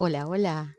Hola, 0.00 0.28
hola. 0.28 0.76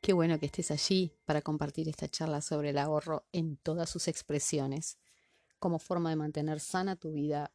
Qué 0.00 0.12
bueno 0.12 0.38
que 0.38 0.46
estés 0.46 0.70
allí 0.70 1.12
para 1.24 1.42
compartir 1.42 1.88
esta 1.88 2.06
charla 2.06 2.40
sobre 2.40 2.70
el 2.70 2.78
ahorro 2.78 3.26
en 3.32 3.56
todas 3.56 3.90
sus 3.90 4.06
expresiones, 4.06 4.98
como 5.58 5.80
forma 5.80 6.10
de 6.10 6.16
mantener 6.16 6.60
sana 6.60 6.94
tu 6.94 7.10
vida 7.10 7.52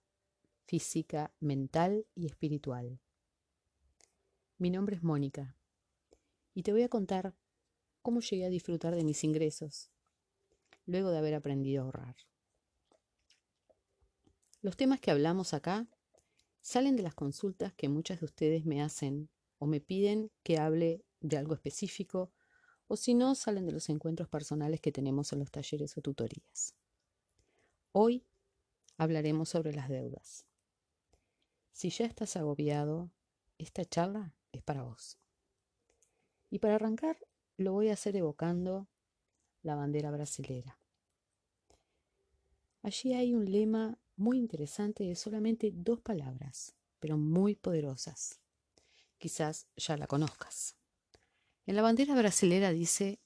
física, 0.66 1.34
mental 1.40 2.06
y 2.14 2.26
espiritual. 2.26 3.00
Mi 4.58 4.70
nombre 4.70 4.98
es 4.98 5.02
Mónica 5.02 5.56
y 6.54 6.64
te 6.64 6.74
voy 6.74 6.84
a 6.84 6.90
contar 6.90 7.34
cómo 8.02 8.20
llegué 8.20 8.46
a 8.46 8.50
disfrutar 8.50 8.94
de 8.94 9.06
mis 9.06 9.24
ingresos 9.24 9.92
luego 10.86 11.10
de 11.10 11.20
haber 11.20 11.36
aprendido 11.36 11.84
a 11.84 11.86
ahorrar. 11.86 12.16
Los 14.62 14.78
temas 14.78 15.00
que 15.00 15.12
hablamos 15.12 15.54
acá 15.54 15.88
salen 16.62 16.96
de 16.96 17.04
las 17.04 17.16
consultas 17.16 17.74
que 17.74 17.90
muchas 17.90 18.20
de 18.20 18.26
ustedes 18.26 18.66
me 18.66 18.82
hacen 18.82 19.30
o 19.58 19.66
me 19.66 19.82
piden 19.82 20.32
que 20.44 20.60
hable 20.60 21.04
de 21.20 21.38
algo 21.38 21.54
específico 21.54 22.32
o 22.88 22.98
si 22.98 23.14
no, 23.14 23.36
salen 23.36 23.66
de 23.66 23.72
los 23.72 23.88
encuentros 23.88 24.28
personales 24.28 24.82
que 24.82 24.92
tenemos 24.92 25.32
en 25.32 25.40
los 25.40 25.50
talleres 25.50 25.98
o 25.98 26.02
tutorías. 26.02 26.76
Hoy 27.94 28.26
hablaremos 28.98 29.48
sobre 29.48 29.74
las 29.74 29.88
deudas. 29.88 30.46
Si 31.72 31.90
ya 31.90 32.06
estás 32.06 32.36
agobiado, 32.36 33.10
esta 33.58 33.86
charla 33.86 34.36
es 34.52 34.62
para 34.62 34.84
vos. 34.84 35.18
Y 36.50 36.60
para 36.60 36.76
arrancar, 36.76 37.18
lo 37.56 37.72
voy 37.72 37.88
a 37.88 37.94
hacer 37.94 38.18
evocando 38.18 38.90
la 39.64 39.76
bandera 39.76 40.12
brasilera. 40.12 40.78
Allí 42.82 43.14
hay 43.14 43.34
un 43.34 43.50
lema 43.50 43.98
muy 44.22 44.38
interesante 44.38 45.04
de 45.04 45.16
solamente 45.16 45.72
dos 45.74 46.00
palabras, 46.00 46.76
pero 47.00 47.18
muy 47.18 47.56
poderosas 47.56 48.40
quizás 49.22 49.68
ya 49.78 49.96
la 49.98 50.08
conozcas. 50.08 50.76
En 51.66 51.76
la 51.76 51.84
bandera 51.84 52.16
brasilera 52.16 52.72
dice 52.72 53.20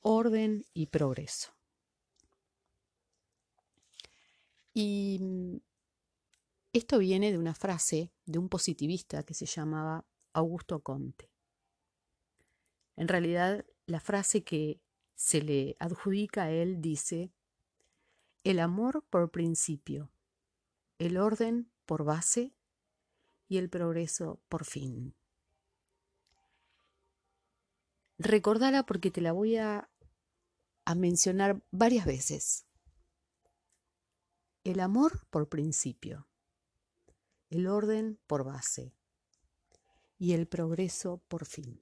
orden 0.00 0.64
y 0.72 0.86
progreso. 0.86 1.52
Y 4.72 5.18
mm, 5.20 5.56
esto 6.72 6.98
viene 6.98 7.30
de 7.30 7.38
una 7.38 7.54
frase 7.54 8.12
de 8.24 8.38
un 8.38 8.48
positivista 8.48 9.22
que 9.22 9.34
se 9.34 9.46
llamaba 9.46 10.06
Augusto 10.32 10.80
Conte. 10.80 11.30
En 12.96 13.08
realidad, 13.08 13.64
la 13.86 14.00
frase 14.00 14.42
que 14.42 14.80
se 15.14 15.42
le 15.42 15.76
adjudica 15.78 16.44
a 16.44 16.50
él 16.50 16.80
dice, 16.80 17.30
el 18.44 18.58
amor 18.58 19.04
por 19.10 19.30
principio, 19.30 20.10
el 20.98 21.18
orden 21.18 21.70
por 21.84 22.04
base 22.04 22.54
y 23.48 23.58
el 23.58 23.68
progreso 23.68 24.40
por 24.48 24.64
fin. 24.64 25.14
Recordala 28.18 28.84
porque 28.84 29.10
te 29.10 29.20
la 29.20 29.32
voy 29.32 29.56
a, 29.56 29.90
a 30.84 30.94
mencionar 30.94 31.62
varias 31.70 32.06
veces. 32.06 32.66
El 34.64 34.80
amor 34.80 35.26
por 35.30 35.48
principio, 35.48 36.28
el 37.48 37.66
orden 37.66 38.18
por 38.26 38.44
base 38.44 38.94
y 40.18 40.32
el 40.32 40.46
progreso 40.46 41.22
por 41.28 41.46
fin. 41.46 41.80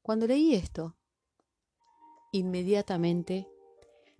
Cuando 0.00 0.26
leí 0.26 0.54
esto, 0.54 0.96
inmediatamente 2.32 3.48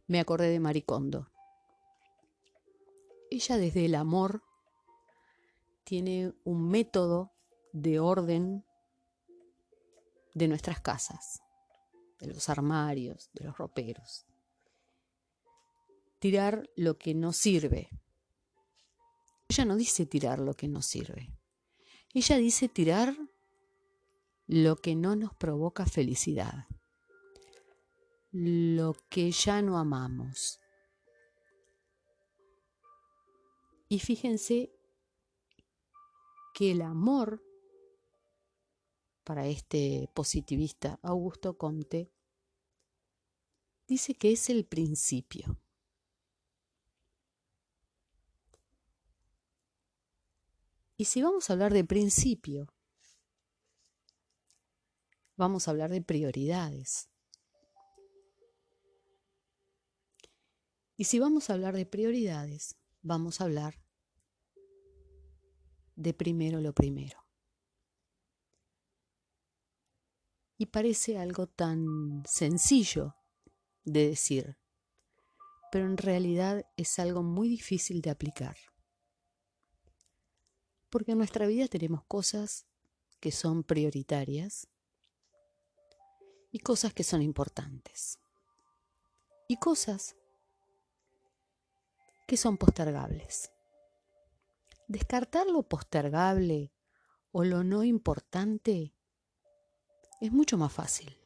me 0.07 0.21
acordé 0.21 0.49
de 0.49 0.61
Maricondo 0.61 1.33
ella 3.33 3.57
desde 3.57 3.87
el 3.87 3.95
amor 3.95 4.43
tiene 5.85 6.35
un 6.45 6.69
método 6.69 7.33
de 7.73 7.99
orden 7.99 8.65
de 10.35 10.49
nuestras 10.49 10.81
casas, 10.81 11.43
de 12.21 12.27
los 12.27 12.51
armarios, 12.51 13.31
de 13.33 13.45
los 13.45 13.57
roperos. 13.57 14.27
Tirar 16.19 16.69
lo 16.77 16.99
que 16.99 17.15
no 17.15 17.33
sirve. 17.33 17.89
Ella 19.49 19.65
no 19.65 19.77
dice 19.77 20.05
tirar 20.05 20.39
lo 20.39 20.55
que 20.55 20.69
no 20.69 20.83
sirve. 20.83 21.35
Ella 22.13 22.37
dice 22.37 22.69
tirar 22.69 23.17
lo 24.47 24.77
que 24.77 24.95
no 24.95 25.17
nos 25.17 25.35
provoca 25.35 25.87
felicidad, 25.87 26.67
lo 28.33 28.95
que 29.09 29.31
ya 29.31 29.63
no 29.63 29.79
amamos, 29.79 30.63
Y 33.93 33.99
fíjense 33.99 34.73
que 36.55 36.71
el 36.71 36.81
amor 36.81 37.45
para 39.23 39.47
este 39.47 40.09
positivista 40.15 40.99
Augusto 41.03 41.59
Comte 41.59 42.11
dice 43.87 44.15
que 44.15 44.33
es 44.33 44.49
el 44.49 44.65
principio. 44.65 45.59
Y 50.97 51.05
si 51.05 51.21
vamos 51.21 51.51
a 51.51 51.53
hablar 51.53 51.75
de 51.75 51.85
principio, 51.85 52.73
vamos 55.37 55.69
a 55.69 55.73
hablar 55.73 55.91
de 55.91 56.01
prioridades. 56.01 57.12
Y 61.03 61.05
si 61.05 61.19
vamos 61.19 61.51
a 61.51 61.55
hablar 61.55 61.75
de 61.75 61.85
prioridades, 61.85 62.77
vamos 63.03 63.41
a 63.41 63.45
hablar 63.47 63.77
de 65.97 66.15
primero 66.15 66.61
lo 66.61 66.73
primero. 66.73 67.19
Y 70.59 70.67
parece 70.67 71.19
algo 71.19 71.49
tan 71.49 72.23
sencillo 72.25 73.17
de 73.83 74.11
decir, 74.11 74.59
pero 75.73 75.87
en 75.87 75.97
realidad 75.97 76.71
es 76.77 77.01
algo 77.01 77.25
muy 77.25 77.49
difícil 77.49 78.01
de 78.01 78.11
aplicar. 78.11 78.57
Porque 80.89 81.11
en 81.11 81.19
nuestra 81.19 81.49
vida 81.49 81.67
tenemos 81.67 82.05
cosas 82.05 82.65
que 83.19 83.33
son 83.33 83.65
prioritarias 83.65 84.69
y 86.53 86.61
cosas 86.61 86.95
que 86.95 87.03
son 87.03 87.23
importantes. 87.23 88.21
Y 89.49 89.57
cosas 89.57 90.15
que 92.27 92.37
son 92.37 92.57
postergables. 92.57 93.53
Descartar 94.89 95.47
lo 95.47 95.63
postergable 95.63 96.73
o 97.31 97.45
lo 97.45 97.65
no 97.65 97.85
importante 97.85 98.95
es 100.21 100.33
mucho 100.33 100.57
más 100.59 100.73
fácil. 100.73 101.19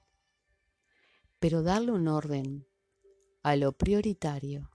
Pero 1.39 1.63
darle 1.63 1.93
un 1.93 2.09
orden 2.09 2.67
a 3.43 3.57
lo 3.57 3.73
prioritario 3.73 4.71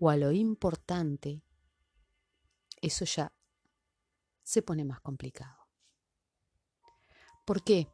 o 0.00 0.10
a 0.10 0.16
lo 0.16 0.32
importante, 0.32 1.42
eso 2.80 3.04
ya 3.04 3.32
se 4.42 4.62
pone 4.62 4.84
más 4.84 5.00
complicado. 5.00 5.68
¿Por 7.44 7.64
qué? 7.64 7.88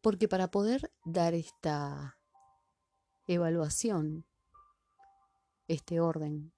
Porque 0.00 0.28
para 0.28 0.50
poder 0.50 0.92
dar 1.04 1.34
esta 1.34 2.18
evaluación, 3.26 4.26
este 5.68 6.00
orden, 6.00 6.52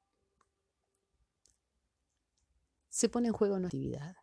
se 2.89 3.09
pone 3.09 3.29
en 3.29 3.35
juego 3.35 3.59
nuestra 3.59 3.79
actividad. 3.79 4.17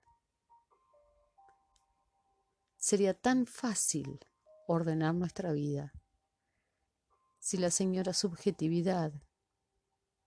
Sería 2.77 3.13
tan 3.13 3.45
fácil 3.45 4.19
ordenar 4.67 5.13
nuestra 5.13 5.51
vida 5.51 5.93
si 7.39 7.57
la 7.57 7.69
señora 7.69 8.13
subjetividad 8.13 9.13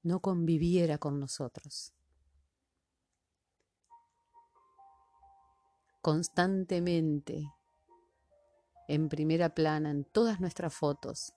no 0.02 0.20
conviviera 0.20 0.98
con 0.98 1.18
nosotros. 1.18 1.92
Constantemente, 6.00 7.52
en 8.86 9.08
primera 9.08 9.54
plana, 9.54 9.90
en 9.90 10.04
todas 10.04 10.40
nuestras 10.40 10.72
fotos, 10.72 11.32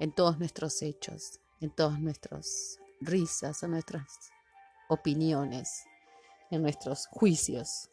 en 0.00 0.14
todos 0.14 0.38
nuestros 0.38 0.80
hechos, 0.80 1.40
en 1.60 1.70
todas 1.70 2.00
nuestras 2.00 2.78
risas, 3.00 3.62
en 3.62 3.72
nuestras 3.72 4.30
opiniones, 4.88 5.84
en 6.50 6.62
nuestros 6.62 7.06
juicios. 7.06 7.90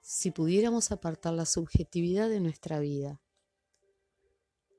Si 0.00 0.30
pudiéramos 0.30 0.90
apartar 0.90 1.34
la 1.34 1.44
subjetividad 1.44 2.28
de 2.28 2.40
nuestra 2.40 2.80
vida, 2.80 3.20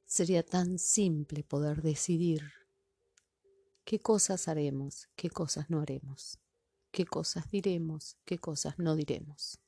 sería 0.06 0.44
tan 0.44 0.80
simple 0.80 1.44
poder 1.44 1.84
decidir 1.84 2.42
qué 3.86 4.00
cosas 4.00 4.48
haremos, 4.48 5.08
qué 5.16 5.30
cosas 5.30 5.70
no 5.70 5.82
haremos, 5.82 6.40
qué 6.92 7.06
cosas 7.06 7.50
diremos, 7.52 8.18
qué 8.26 8.40
cosas 8.40 8.80
no 8.80 8.96
diremos. 8.96 9.60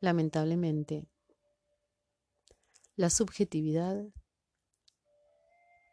Lamentablemente, 0.00 1.06
La 3.00 3.08
subjetividad 3.08 4.12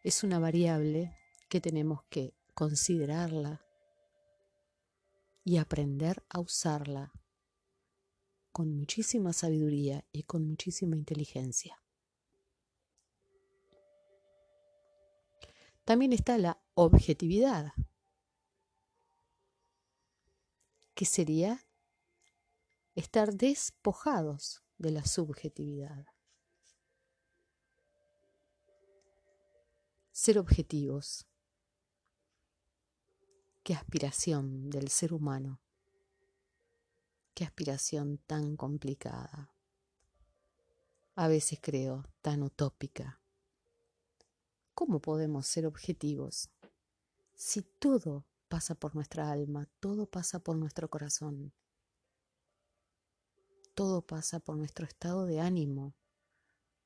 es 0.04 0.25
una 0.25 0.39
variable 0.39 1.18
que 1.48 1.62
tenemos 1.62 2.04
que 2.09 2.36
considerarla 2.54 3.65
y 5.45 5.56
aprender 5.56 6.25
a 6.27 6.42
usarla 6.42 7.13
con 8.51 8.77
muchísima 8.77 9.31
sabiduría 9.31 10.06
y 10.12 10.24
con 10.24 10.50
muchísima 10.50 10.98
inteligencia. 10.98 11.81
También 15.86 16.12
está 16.12 16.38
la 16.38 16.62
objetividad, 16.74 17.71
que 20.94 21.06
sería 21.06 21.65
estar 22.95 23.33
despojados 23.33 24.62
de 24.77 24.92
la 24.92 25.06
subjetividad. 25.06 26.06
Ser 30.19 30.40
objetivos. 30.40 31.28
Qué 33.62 33.75
aspiración 33.75 34.72
del 34.72 34.88
ser 34.88 35.14
humano. 35.14 35.62
Qué 37.36 37.44
aspiración 37.44 38.18
tan 38.25 38.58
complicada. 38.58 39.54
A 41.14 41.28
veces 41.28 41.60
creo 41.62 42.04
tan 42.24 42.42
utópica. 42.42 43.22
¿Cómo 44.74 45.00
podemos 45.02 45.46
ser 45.46 45.68
objetivos 45.68 46.50
si 47.36 47.62
todo 47.62 48.25
pasa 48.48 48.74
por 48.74 48.96
nuestra 48.96 49.31
alma, 49.31 49.69
todo 49.80 50.08
pasa 50.10 50.40
por 50.40 50.58
nuestro 50.58 50.90
corazón, 50.90 51.54
todo 53.75 54.02
pasa 54.02 54.40
por 54.40 54.58
nuestro 54.58 54.88
estado 54.88 55.28
de 55.28 55.42
ánimo, 55.42 55.94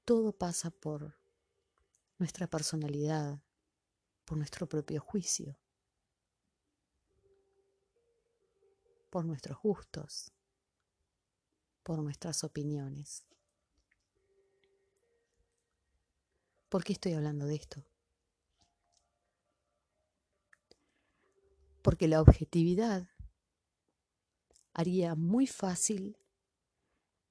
todo 0.04 0.34
pasa 0.34 0.70
por 0.70 1.21
nuestra 2.22 2.46
personalidad, 2.46 3.42
por 4.26 4.38
nuestro 4.38 4.70
propio 4.70 5.02
juicio, 5.02 5.60
por 9.10 9.26
nuestros 9.26 9.58
gustos, 9.60 10.32
por 11.82 11.98
nuestras 11.98 12.44
opiniones? 12.44 13.26
¿Por 16.70 16.84
qué 16.84 16.94
estoy 16.94 17.14
hablando 17.14 17.48
de 17.48 17.56
esto? 17.56 17.84
Porque 21.82 22.08
la 22.08 22.22
objetividad 22.22 23.10
haría 24.74 25.16
muy 25.16 25.48
fácil 25.48 26.20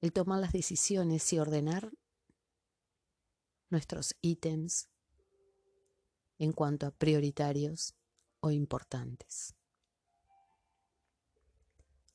el 0.01 0.11
tomar 0.11 0.41
las 0.41 0.51
decisiones 0.51 1.31
y 1.31 1.39
ordenar 1.39 1.93
nuestros 3.71 4.15
ítems 4.21 4.89
en 6.37 6.51
cuanto 6.51 6.85
a 6.85 6.91
prioritarios 6.91 7.95
o 8.41 8.51
importantes. 8.51 9.55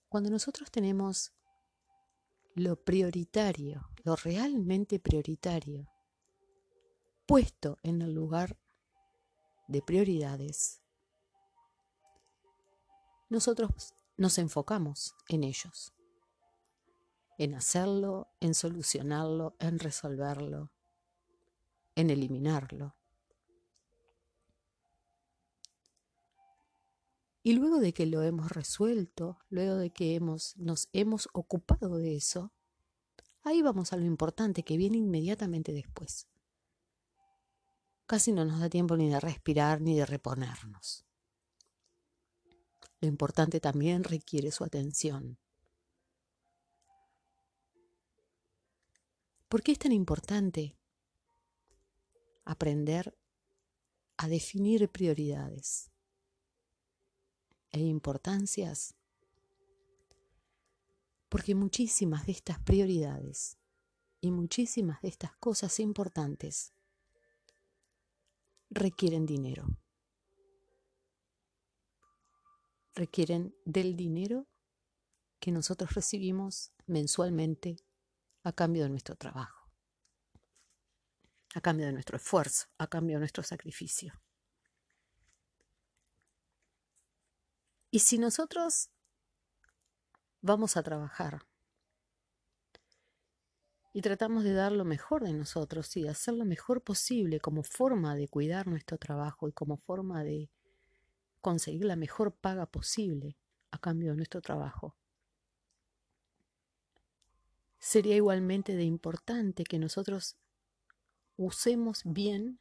Cuando 0.09 0.31
nosotros 0.31 0.71
tenemos 0.71 1.33
lo 2.55 2.77
prioritario, 2.83 3.91
lo 4.05 4.17
realmente 4.17 4.99
prioritario, 4.99 5.89
puesto 7.27 7.79
en 7.83 8.03
el 8.03 8.15
lugar 8.15 8.59
de 9.69 9.83
prioridades, 9.83 10.81
nosotros 13.29 13.95
nos 14.17 14.39
enfocamos 14.39 15.15
en 15.29 15.45
ellos, 15.45 15.93
en 17.39 17.55
hacerlo, 17.55 18.29
en 18.41 18.55
solucionarlo, 18.55 19.57
en 19.59 19.79
resolverlo, 19.79 20.71
en 21.97 22.11
eliminarlo. 22.11 22.95
Y 27.43 27.55
luego 27.55 27.79
de 27.79 27.93
que 27.93 28.07
lo 28.07 28.23
hemos 28.23 28.53
resuelto, 28.53 29.39
luego 29.49 29.75
de 29.75 29.91
que 29.91 30.15
hemos, 30.15 30.57
nos 30.57 30.89
hemos 30.93 31.29
ocupado 31.33 31.97
de 31.97 32.15
eso, 32.17 32.53
ahí 33.43 33.63
vamos 33.63 33.93
a 33.93 33.97
lo 33.97 34.05
importante 34.05 34.63
que 34.63 34.77
viene 34.77 34.99
inmediatamente 34.99 35.73
después 35.73 36.29
casi 38.07 38.33
no 38.33 38.45
nos 38.45 38.61
da 38.61 38.71
tiempo 38.71 38.97
ni 38.97 39.09
de 39.09 39.21
respirar 39.21 39.81
ni 39.81 39.97
de 39.97 40.07
reponernos. 40.07 41.05
Lo 43.01 43.09
importante 43.09 43.61
también 43.61 44.05
requiere 44.05 44.51
su 44.51 44.65
atención. 44.65 45.39
¿Por 49.49 49.63
qué 49.63 49.73
es 49.73 49.79
tan 49.79 49.93
importante 49.93 50.77
aprender 52.47 53.19
a 54.17 54.29
definir 54.29 54.89
prioridades 54.91 55.91
e 57.73 57.81
importancias? 57.81 58.95
Porque 61.29 61.55
muchísimas 61.55 62.25
de 62.25 62.33
estas 62.33 62.59
prioridades 62.61 63.59
y 64.21 64.31
muchísimas 64.31 65.03
de 65.03 65.09
estas 65.09 65.37
cosas 65.37 65.79
importantes 65.81 66.73
requieren 68.71 69.27
dinero. 69.27 69.67
Requieren 72.95 73.55
del 73.65 73.97
dinero 73.97 74.47
que 75.39 75.53
nosotros 75.53 75.95
recibimos 75.95 76.73
mensualmente 76.87 77.77
a 78.43 78.53
cambio 78.53 78.85
de 78.85 78.91
nuestro 78.91 79.17
trabajo, 79.17 79.56
a 81.57 81.61
cambio 81.63 81.87
de 81.87 81.93
nuestro 81.93 82.19
esfuerzo, 82.19 82.67
a 82.77 82.87
cambio 82.87 83.17
de 83.17 83.21
nuestro 83.21 83.43
sacrificio. 83.43 84.13
Y 87.91 88.01
si 88.01 88.19
nosotros 88.19 88.91
vamos 90.43 90.77
a 90.77 90.83
trabajar 90.83 91.47
y 93.95 94.03
tratamos 94.03 94.45
de 94.45 94.53
dar 94.53 94.71
lo 94.71 94.85
mejor 94.85 95.25
de 95.25 95.33
nosotros 95.33 95.97
y 95.97 96.07
hacer 96.07 96.35
lo 96.35 96.45
mejor 96.45 96.83
posible 96.83 97.41
como 97.41 97.63
forma 97.63 98.15
de 98.17 98.29
cuidar 98.29 98.67
nuestro 98.67 98.99
trabajo 98.99 99.49
y 99.49 99.53
como 99.53 99.79
forma 99.79 100.23
de 100.25 100.51
conseguir 101.41 101.87
la 101.87 101.97
mejor 101.97 102.35
paga 102.35 102.67
posible 102.67 103.39
a 103.71 103.79
cambio 103.79 104.11
de 104.11 104.17
nuestro 104.17 104.43
trabajo. 104.43 104.95
Sería 107.79 108.15
igualmente 108.15 108.77
de 108.77 108.85
importante 108.85 109.65
que 109.65 109.79
nosotros 109.79 110.37
usemos 111.37 112.03
bien 112.05 112.59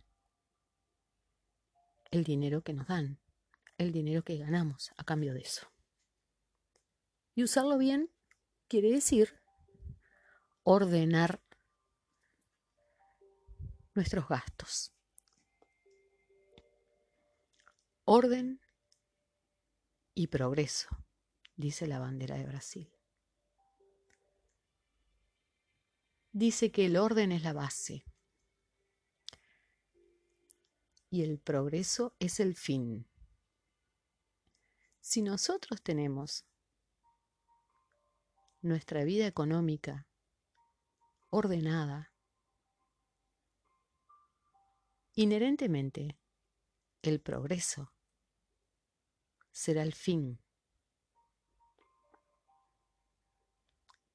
el 2.12 2.24
dinero 2.24 2.62
que 2.62 2.74
nos 2.74 2.88
dan, 2.88 3.20
el 3.78 3.92
dinero 3.92 4.24
que 4.24 4.38
ganamos 4.38 4.92
a 4.98 5.04
cambio 5.04 5.34
de 5.34 5.42
eso. 5.42 5.68
Y 7.34 7.44
usarlo 7.44 7.78
bien 7.78 8.12
quiere 8.68 8.92
decir 8.92 9.40
ordenar 10.64 11.42
nuestros 13.94 14.28
gastos. 14.28 14.94
Orden 18.06 18.62
y 20.14 20.28
progreso, 20.28 20.88
dice 21.56 21.88
la 21.88 22.00
bandera 22.00 22.38
de 22.38 22.46
Brasil. 22.46 22.92
Dice 26.32 26.72
que 26.72 26.86
el 26.86 26.98
orden 26.98 27.32
es 27.32 27.44
la 27.44 27.54
base 27.54 28.06
y 31.10 31.24
el 31.24 31.40
progreso 31.40 32.16
es 32.20 32.40
el 32.40 32.56
fin. 32.56 33.08
Si 35.00 35.22
nosotros 35.22 35.82
tenemos 35.82 36.46
nuestra 38.66 39.04
vida 39.04 39.28
económica 39.28 40.08
ordenada. 41.30 42.12
Inherentemente, 45.14 46.18
el 47.04 47.22
progreso 47.22 47.94
será 49.52 49.84
el 49.84 49.94
fin. 49.94 50.40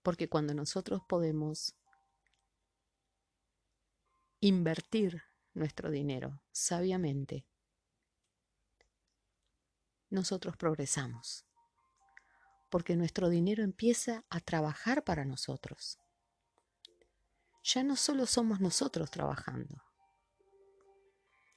Porque 0.03 0.29
cuando 0.29 0.53
nosotros 0.53 1.01
podemos 1.07 1.77
invertir 4.41 5.23
nuestro 5.55 5.91
dinero 5.91 6.41
sabiamente, 6.53 7.45
nosotros 10.09 10.57
progresamos. 10.57 11.45
Porque 12.69 12.95
nuestro 12.95 13.29
dinero 13.29 13.65
empieza 13.65 14.25
a 14.31 14.41
trabajar 14.41 15.03
para 15.03 15.25
nosotros 15.25 15.99
ya 17.63 17.83
no 17.83 17.97
solo 17.97 18.27
somos 18.27 18.61
nosotros 18.61 19.11
trabajando, 19.11 19.83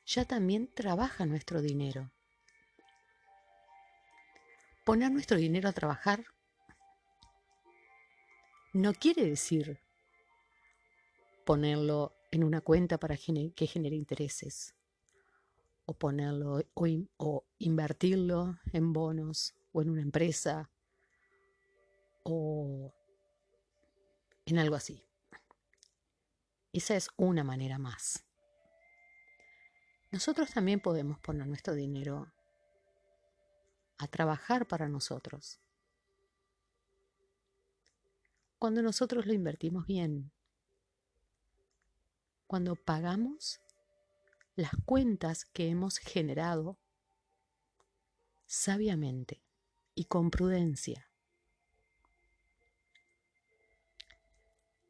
ya 0.05 0.25
también 0.25 0.67
trabaja 0.73 1.25
nuestro 1.25 1.61
dinero. 1.61 2.11
Poner 4.83 5.11
nuestro 5.11 5.37
dinero 5.37 5.69
a 5.69 5.73
trabajar 5.73 6.25
no 8.73 8.93
quiere 8.93 9.23
decir 9.23 9.79
ponerlo 11.45 12.13
en 12.33 12.43
una 12.43 12.61
cuenta 12.61 12.97
para 12.97 13.15
que 13.15 13.67
genere 13.67 13.95
intereses, 13.95 14.75
o 15.85 15.93
ponerlo 15.93 16.63
o, 16.73 17.45
invertirlo 17.59 18.57
en 18.71 18.91
bonos 18.91 19.53
o 19.71 19.83
en 19.83 19.91
una 19.91 20.01
empresa 20.01 20.71
o 22.23 22.91
en 24.47 24.57
algo 24.57 24.75
así. 24.75 25.03
Esa 26.71 26.95
es 26.95 27.09
una 27.17 27.43
manera 27.43 27.77
más. 27.77 28.25
Nosotros 30.11 30.49
también 30.49 30.79
podemos 30.79 31.19
poner 31.19 31.45
nuestro 31.45 31.75
dinero 31.75 32.33
a 33.99 34.07
trabajar 34.07 34.67
para 34.67 34.89
nosotros. 34.89 35.59
Cuando 38.57 38.81
nosotros 38.81 39.27
lo 39.27 39.33
invertimos 39.33 39.85
bien, 39.85 40.31
cuando 42.47 42.75
pagamos 42.75 43.59
las 44.55 44.71
cuentas 44.85 45.45
que 45.45 45.69
hemos 45.69 45.97
generado 45.97 46.77
sabiamente 48.45 49.41
y 49.95 50.05
con 50.05 50.29
prudencia. 50.29 51.09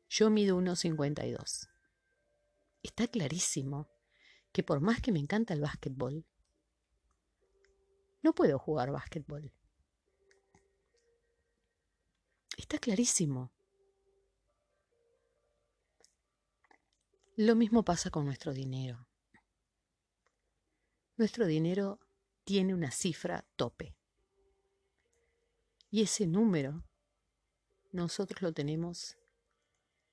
Yo 0.10 0.30
mido 0.30 0.58
1,52. 0.60 1.70
Está 2.84 3.08
clarísimo 3.08 3.88
que 4.52 4.62
por 4.64 4.82
más 4.82 5.02
que 5.02 5.12
me 5.12 5.20
encanta 5.20 5.54
el 5.54 5.62
básquetbol, 5.62 6.26
no 8.22 8.34
puedo 8.34 8.60
jugar 8.60 8.92
básquetbol. 8.92 9.52
Está 12.58 12.78
clarísimo. 12.78 13.52
Lo 17.36 17.56
mismo 17.56 17.84
pasa 17.84 18.12
con 18.12 18.26
nuestro 18.26 18.54
dinero. 18.54 19.08
Nuestro 21.18 21.48
dinero 21.48 22.00
tiene 22.44 22.76
una 22.76 22.92
cifra 22.92 23.44
tope. 23.56 23.96
Y 25.90 26.04
ese 26.04 26.28
número 26.28 26.84
nosotros 27.92 28.44
lo 28.44 28.54
tenemos 28.54 29.18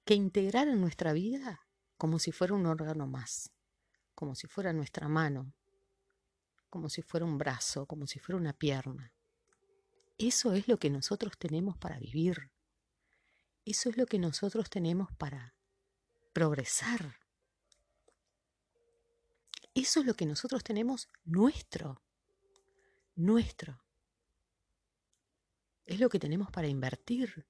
que 0.06 0.14
integrar 0.14 0.68
en 0.68 0.80
nuestra 0.80 1.12
vida 1.12 1.60
como 1.98 2.18
si 2.18 2.32
fuera 2.32 2.54
un 2.54 2.64
órgano 2.64 3.06
más, 3.06 3.52
como 4.14 4.34
si 4.34 4.46
fuera 4.46 4.72
nuestra 4.72 5.06
mano, 5.06 5.52
como 6.70 6.88
si 6.88 7.02
fuera 7.02 7.26
un 7.26 7.36
brazo, 7.36 7.84
como 7.84 8.06
si 8.06 8.18
fuera 8.18 8.38
una 8.38 8.54
pierna. 8.54 9.12
Eso 10.16 10.54
es 10.54 10.68
lo 10.68 10.78
que 10.78 10.88
nosotros 10.88 11.36
tenemos 11.36 11.76
para 11.76 11.98
vivir. 11.98 12.50
Eso 13.66 13.90
es 13.90 13.98
lo 13.98 14.06
que 14.06 14.18
nosotros 14.18 14.70
tenemos 14.70 15.12
para 15.18 15.54
progresar. 16.32 17.16
Eso 19.74 20.00
es 20.00 20.06
lo 20.06 20.14
que 20.14 20.26
nosotros 20.26 20.64
tenemos 20.64 21.08
nuestro, 21.24 22.02
nuestro. 23.14 23.82
Es 25.86 26.00
lo 26.00 26.08
que 26.08 26.18
tenemos 26.18 26.50
para 26.50 26.68
invertir. 26.68 27.46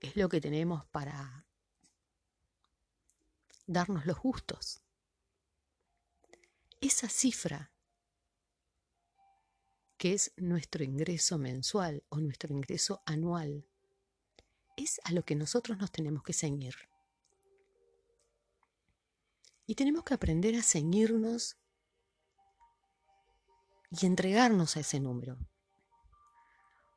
Es 0.00 0.16
lo 0.16 0.28
que 0.28 0.40
tenemos 0.40 0.84
para 0.86 1.46
darnos 3.66 4.06
los 4.06 4.18
gustos. 4.18 4.82
Esa 6.80 7.08
cifra 7.08 7.72
que 9.96 10.14
es 10.14 10.32
nuestro 10.36 10.82
ingreso 10.82 11.38
mensual 11.38 12.02
o 12.08 12.18
nuestro 12.18 12.52
ingreso 12.52 13.02
anual, 13.06 13.68
es 14.82 15.00
a 15.04 15.12
lo 15.12 15.24
que 15.24 15.34
nosotros 15.34 15.78
nos 15.78 15.90
tenemos 15.90 16.22
que 16.22 16.32
ceñir. 16.32 16.74
Y 19.66 19.74
tenemos 19.74 20.04
que 20.04 20.14
aprender 20.14 20.54
a 20.56 20.62
ceñirnos 20.62 21.56
y 23.90 24.06
entregarnos 24.06 24.76
a 24.76 24.80
ese 24.80 25.00
número. 25.00 25.38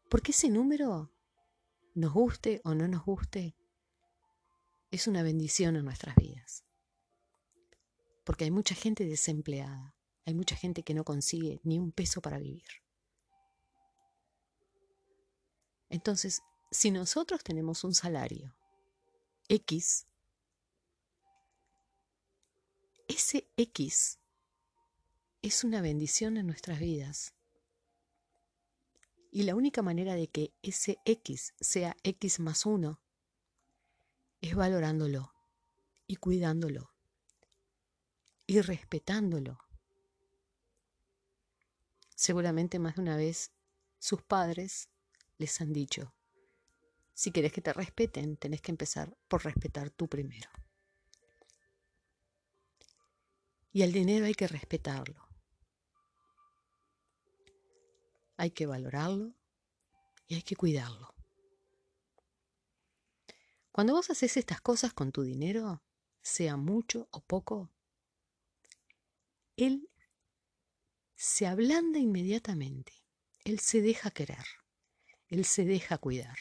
Porque 0.10 0.32
ese 0.32 0.50
número, 0.50 1.12
nos 1.94 2.14
guste 2.14 2.62
o 2.64 2.74
no 2.74 2.88
nos 2.88 3.04
guste, 3.06 3.56
es 4.92 5.08
una 5.08 5.24
bendición 5.24 5.76
en 5.76 5.86
nuestras 5.86 6.16
vidas. 6.16 6.66
Porque 8.24 8.46
hay 8.46 8.52
mucha 8.52 8.76
gente 8.76 9.06
desempleada, 9.06 9.96
hay 10.26 10.34
mucha 10.34 10.56
gente 10.56 10.84
que 10.84 10.94
no 10.94 11.04
consigue 11.04 11.60
ni 11.64 11.80
un 11.80 11.92
peso 11.92 12.22
para 12.22 12.40
vivir. 12.40 12.64
Entonces, 15.90 16.42
si 16.76 16.92
nosotros 16.92 17.42
tenemos 17.42 17.84
un 17.84 17.96
salario 17.96 18.54
X, 19.48 20.06
ese 23.08 23.48
X 23.56 24.20
es 25.42 25.64
una 25.64 25.82
bendición 25.82 26.38
en 26.38 26.48
nuestras 26.48 26.80
vidas. 26.80 27.34
Y 29.32 29.44
la 29.44 29.56
única 29.56 29.82
manera 29.82 30.16
de 30.16 30.28
que 30.28 30.54
ese 30.62 31.00
X 31.06 31.54
sea 31.60 31.96
X 32.04 32.40
más 32.40 32.66
uno 32.66 33.00
es 34.42 34.54
valorándolo 34.54 35.34
y 36.08 36.18
cuidándolo 36.18 36.92
y 38.48 38.60
respetándolo. 38.60 39.60
Seguramente 42.16 42.80
más 42.80 42.96
de 42.96 43.02
una 43.02 43.18
vez 43.18 43.52
sus 44.00 44.22
padres 44.22 44.90
les 45.38 45.60
han 45.62 45.74
dicho, 45.74 46.14
si 47.16 47.32
querés 47.32 47.54
que 47.54 47.62
te 47.62 47.72
respeten, 47.72 48.36
tenés 48.36 48.62
que 48.62 48.72
empezar 48.72 49.18
por 49.30 49.46
respetar 49.46 49.90
tú 49.90 50.10
primero. 50.10 50.50
Y 53.72 53.84
al 53.84 53.94
dinero 53.94 54.26
hay 54.26 54.36
que 54.36 54.48
respetarlo. 54.48 55.26
Hay 58.36 58.52
que 58.52 58.66
valorarlo 58.66 59.34
y 60.28 60.36
hay 60.36 60.42
que 60.42 60.58
cuidarlo. 60.58 61.16
Cuando 63.72 63.94
vos 63.94 64.10
haces 64.10 64.36
estas 64.36 64.60
cosas 64.60 64.94
con 64.94 65.14
tu 65.14 65.24
dinero, 65.24 65.82
sea 66.22 66.58
mucho 66.58 67.08
o 67.12 67.22
poco, 67.22 67.72
él 69.56 69.90
se 71.16 71.48
ablanda 71.48 71.98
inmediatamente, 71.98 72.92
él 73.46 73.60
se 73.60 73.82
deja 73.82 74.12
querer, 74.12 74.46
él 75.30 75.46
se 75.46 75.64
deja 75.64 75.98
cuidar. 75.98 76.38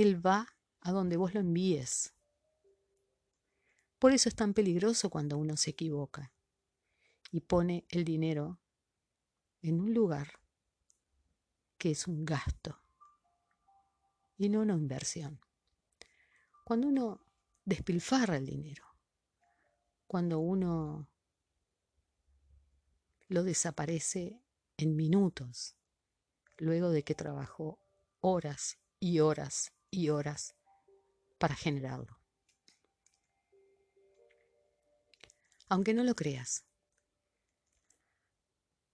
Él 0.00 0.24
va 0.24 0.46
a 0.80 0.92
donde 0.92 1.16
vos 1.16 1.34
lo 1.34 1.40
envíes. 1.40 2.14
Por 3.98 4.12
eso 4.12 4.28
es 4.28 4.36
tan 4.36 4.54
peligroso 4.54 5.10
cuando 5.10 5.36
uno 5.36 5.56
se 5.56 5.70
equivoca 5.70 6.30
y 7.32 7.40
pone 7.40 7.84
el 7.88 8.04
dinero 8.04 8.60
en 9.60 9.80
un 9.80 9.92
lugar 9.92 10.38
que 11.78 11.90
es 11.90 12.06
un 12.06 12.24
gasto 12.24 12.80
y 14.36 14.48
no 14.48 14.60
una 14.60 14.74
inversión. 14.74 15.40
Cuando 16.62 16.86
uno 16.86 17.20
despilfarra 17.64 18.36
el 18.36 18.46
dinero, 18.46 18.84
cuando 20.06 20.38
uno 20.38 21.08
lo 23.26 23.42
desaparece 23.42 24.40
en 24.76 24.94
minutos, 24.94 25.74
luego 26.56 26.90
de 26.90 27.02
que 27.02 27.16
trabajó 27.16 27.80
horas 28.20 28.78
y 29.00 29.18
horas 29.18 29.72
y 29.90 30.10
horas 30.10 30.54
para 31.38 31.54
generarlo. 31.54 32.18
Aunque 35.68 35.94
no 35.94 36.02
lo 36.02 36.14
creas, 36.14 36.64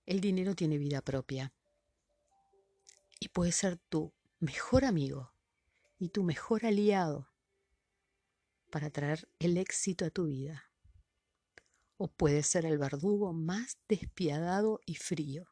el 0.07 0.21
dinero 0.21 0.55
tiene 0.55 0.77
vida 0.77 1.01
propia 1.01 1.53
y 3.21 3.29
puede 3.29 3.53
ser 3.53 3.79
tu 3.79 4.13
mejor 4.39 4.85
amigo 4.85 5.33
y 5.99 6.11
tu 6.11 6.25
mejor 6.25 6.67
aliado 6.67 7.31
para 8.71 8.91
traer 8.91 9.29
el 9.39 9.57
éxito 9.57 10.05
a 10.05 10.11
tu 10.11 10.27
vida. 10.27 10.71
O 11.97 12.09
puede 12.09 12.43
ser 12.43 12.67
el 12.67 12.77
verdugo 12.77 13.33
más 13.33 13.79
despiadado 13.89 14.81
y 14.85 14.97
frío 14.97 15.47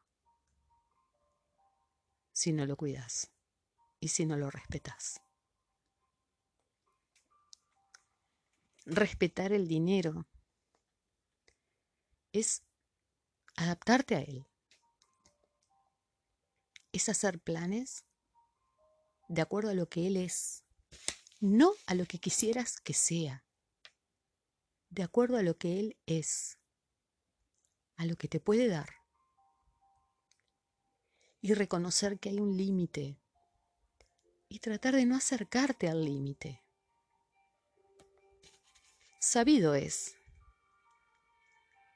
si 2.33 2.51
no 2.51 2.65
lo 2.65 2.75
cuidas 2.75 3.31
y 3.99 4.09
si 4.09 4.25
no 4.25 4.35
lo 4.35 4.49
respetas. 4.49 5.21
Respetar 8.85 9.53
el 9.53 9.67
dinero 9.67 10.27
es 12.31 12.63
adaptarte 13.55 14.15
a 14.15 14.21
él. 14.21 14.45
Es 16.91 17.09
hacer 17.09 17.39
planes 17.39 18.05
de 19.27 19.41
acuerdo 19.41 19.71
a 19.71 19.73
lo 19.73 19.87
que 19.87 20.07
Él 20.07 20.17
es, 20.17 20.63
no 21.39 21.73
a 21.87 21.95
lo 21.95 22.05
que 22.05 22.19
quisieras 22.19 22.79
que 22.79 22.93
sea, 22.93 23.43
de 24.89 25.03
acuerdo 25.03 25.37
a 25.37 25.43
lo 25.43 25.57
que 25.57 25.79
Él 25.79 25.97
es, 26.05 26.59
a 27.95 28.05
lo 28.05 28.15
que 28.15 28.27
te 28.27 28.39
puede 28.39 28.67
dar. 28.67 28.89
Y 31.41 31.53
reconocer 31.55 32.19
que 32.19 32.29
hay 32.29 32.39
un 32.39 32.55
límite 32.55 33.17
y 34.47 34.59
tratar 34.59 34.95
de 34.95 35.05
no 35.05 35.15
acercarte 35.15 35.89
al 35.89 36.05
límite, 36.05 36.62
Sabido 39.25 39.73
es 39.73 40.17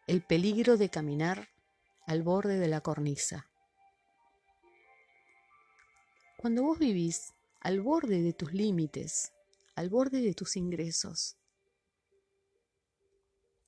el 0.08 0.22
peligro 0.22 0.78
de 0.78 0.88
caminar 0.90 1.50
al 2.06 2.24
borde 2.24 2.58
de 2.58 2.70
la 2.70 2.80
cornisa. 2.80 3.52
Cuando 6.38 6.64
vos 6.64 6.80
vivís 6.80 7.34
al 7.60 7.82
borde 7.82 8.22
de 8.22 8.32
tus 8.32 8.54
límites, 8.54 9.34
al 9.76 9.90
borde 9.90 10.22
de 10.22 10.34
tus 10.34 10.56
ingresos, 10.56 11.36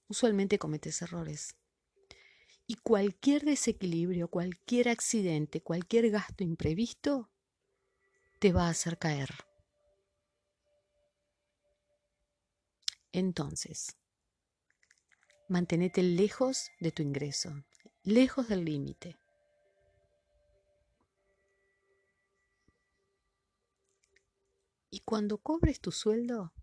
usualmente 0.07 0.57
cometes 0.57 1.01
errores. 1.01 1.57
Y 2.65 2.75
cualquier 2.75 3.43
desequilibrio, 3.43 4.29
cualquier 4.29 4.87
accidente, 4.87 5.61
cualquier 5.61 6.11
gasto 6.11 6.45
imprevisto 6.45 7.29
te 8.39 8.53
va 8.53 8.67
a 8.67 8.69
hacer 8.69 8.97
caer. 8.97 9.49
Entonces, 13.11 13.97
mantenete 15.47 16.03
lejos 16.03 16.69
de 16.79 16.91
tu 16.91 17.01
ingreso, 17.01 17.63
lejos 18.03 18.47
del 18.47 18.65
límite. 18.65 19.17
Y 24.91 24.99
cuando 25.01 25.37
cobres 25.39 25.79
tu 25.79 25.91
sueldo, 25.91 26.53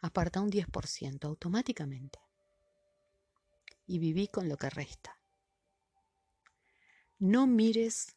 aparta 0.00 0.40
un 0.40 0.50
10% 0.50 1.24
automáticamente 1.24 2.18
y 3.86 3.98
viví 3.98 4.28
con 4.28 4.48
lo 4.48 4.56
que 4.56 4.70
resta. 4.70 5.20
No 7.18 7.46
mires 7.46 8.16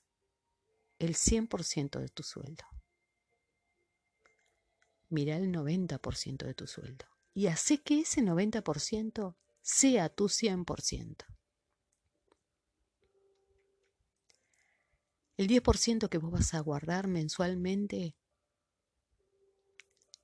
el 0.98 1.16
100% 1.16 2.00
de 2.00 2.10
tu 2.10 2.24
sueldo. 2.24 2.66
Mira 5.10 5.38
el 5.38 5.52
90% 5.52 6.46
de 6.46 6.54
tu 6.54 6.68
sueldo 6.68 7.06
y 7.34 7.48
hace 7.48 7.82
que 7.82 8.02
ese 8.02 8.22
90% 8.22 9.36
sea 9.62 10.10
tu 10.10 10.30
100%. 10.30 11.26
El 15.38 15.48
10% 15.48 16.10
que 16.10 16.18
vos 16.18 16.32
vas 16.32 16.54
a 16.54 16.60
guardar 16.60 17.08
mensualmente, 17.08 18.18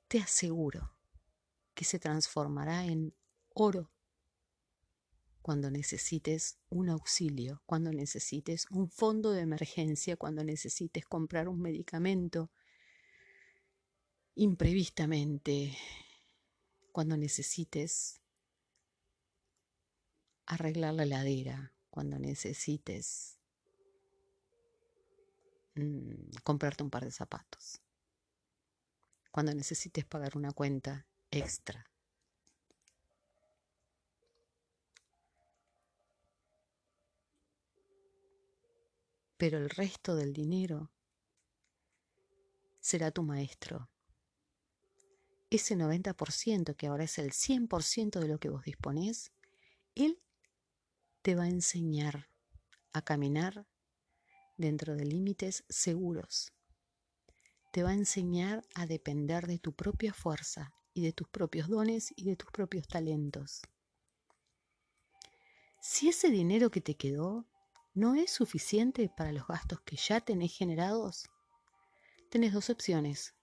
te 0.10 0.20
aseguro 0.20 0.92
que 1.74 1.86
se 1.86 2.00
transformará 2.00 2.86
en 2.86 3.14
oro 3.54 3.92
cuando 5.42 5.72
necesites 5.72 6.58
un 6.70 6.90
auxilio, 6.90 7.62
cuando 7.66 7.94
necesites 7.94 8.66
un 8.72 8.90
fondo 8.90 9.32
de 9.32 9.42
emergencia, 9.42 10.18
cuando 10.18 10.44
necesites 10.44 11.06
comprar 11.06 11.48
un 11.48 11.62
medicamento 11.62 12.52
imprevistamente, 14.36 15.78
cuando 16.92 17.16
necesites 17.16 18.22
arreglar 20.46 20.94
la 20.94 21.04
heladera, 21.04 21.74
cuando 21.90 22.20
necesites 22.20 23.40
mm, 25.76 26.36
comprarte 26.44 26.84
un 26.84 26.90
par 26.90 27.06
de 27.06 27.12
zapatos, 27.12 27.82
cuando 29.32 29.54
necesites 29.54 30.06
pagar 30.06 30.38
una 30.38 30.52
cuenta 30.52 31.08
extra. 31.32 31.90
Pero 39.38 39.58
el 39.58 39.70
resto 39.70 40.16
del 40.16 40.32
dinero 40.34 40.92
será 42.80 43.12
tu 43.12 43.22
maestro 43.22 43.90
ese 45.56 45.76
90% 45.76 46.76
que 46.76 46.88
ahora 46.88 47.04
es 47.04 47.18
el 47.18 47.32
100% 47.32 48.20
de 48.20 48.28
lo 48.28 48.40
que 48.40 48.50
vos 48.50 48.64
disponés, 48.64 49.32
Él 49.96 50.22
te 51.22 51.36
va 51.36 51.44
a 51.44 51.50
enseñar 51.50 52.30
a 52.94 53.02
caminar 53.02 53.68
dentro 54.58 54.96
de 54.96 55.06
límites 55.06 55.66
seguros. 55.70 56.54
Te 57.72 57.84
va 57.84 57.90
a 57.90 57.96
enseñar 57.96 58.66
a 58.74 58.86
depender 58.86 59.48
de 59.48 59.60
tu 59.60 59.74
propia 59.74 60.14
fuerza 60.14 60.74
y 60.94 61.02
de 61.02 61.12
tus 61.12 61.28
propios 61.28 61.68
dones 61.68 62.14
y 62.16 62.26
de 62.26 62.36
tus 62.36 62.50
propios 62.52 62.88
talentos. 62.88 63.62
Si 65.82 66.08
ese 66.08 66.30
dinero 66.30 66.72
que 66.72 66.82
te 66.82 66.96
quedó 66.96 67.46
no 67.94 68.16
es 68.16 68.32
suficiente 68.32 69.10
para 69.10 69.32
los 69.32 69.48
gastos 69.48 69.82
que 69.82 69.98
ya 69.98 70.22
tenés 70.22 70.56
generados, 70.56 71.30
tenés 72.30 72.54
dos 72.54 72.70
opciones 72.70 73.36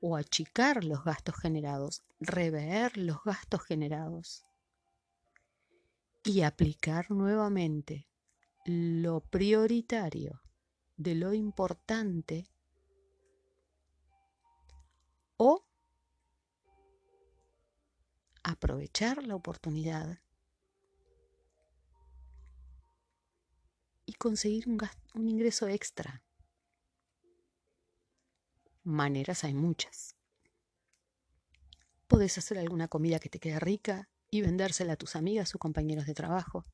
o 0.00 0.16
achicar 0.16 0.84
los 0.84 1.04
gastos 1.04 1.36
generados, 1.36 2.02
rever 2.20 2.96
los 2.96 3.22
gastos 3.24 3.62
generados. 3.62 4.44
Y 6.24 6.42
aplicar 6.42 7.10
nuevamente 7.10 8.06
lo 8.64 9.20
prioritario 9.20 10.42
de 10.96 11.14
lo 11.14 11.32
importante 11.32 12.50
o 15.36 15.64
aprovechar 18.42 19.24
la 19.24 19.36
oportunidad 19.36 20.18
y 24.04 24.14
conseguir 24.14 24.68
un, 24.68 24.78
un 25.14 25.28
ingreso 25.28 25.68
extra 25.68 26.22
Maneras 28.88 29.44
hay 29.44 29.52
muchas. 29.52 30.16
Podés 32.06 32.38
hacer 32.38 32.56
alguna 32.56 32.88
comida 32.88 33.18
que 33.18 33.28
te 33.28 33.38
quede 33.38 33.60
rica 33.60 34.08
y 34.30 34.40
vendérsela 34.40 34.94
a 34.94 34.96
tus 34.96 35.14
amigas 35.14 35.54
o 35.54 35.58
compañeros 35.58 36.06
de 36.06 36.14
trabajo, 36.14 36.64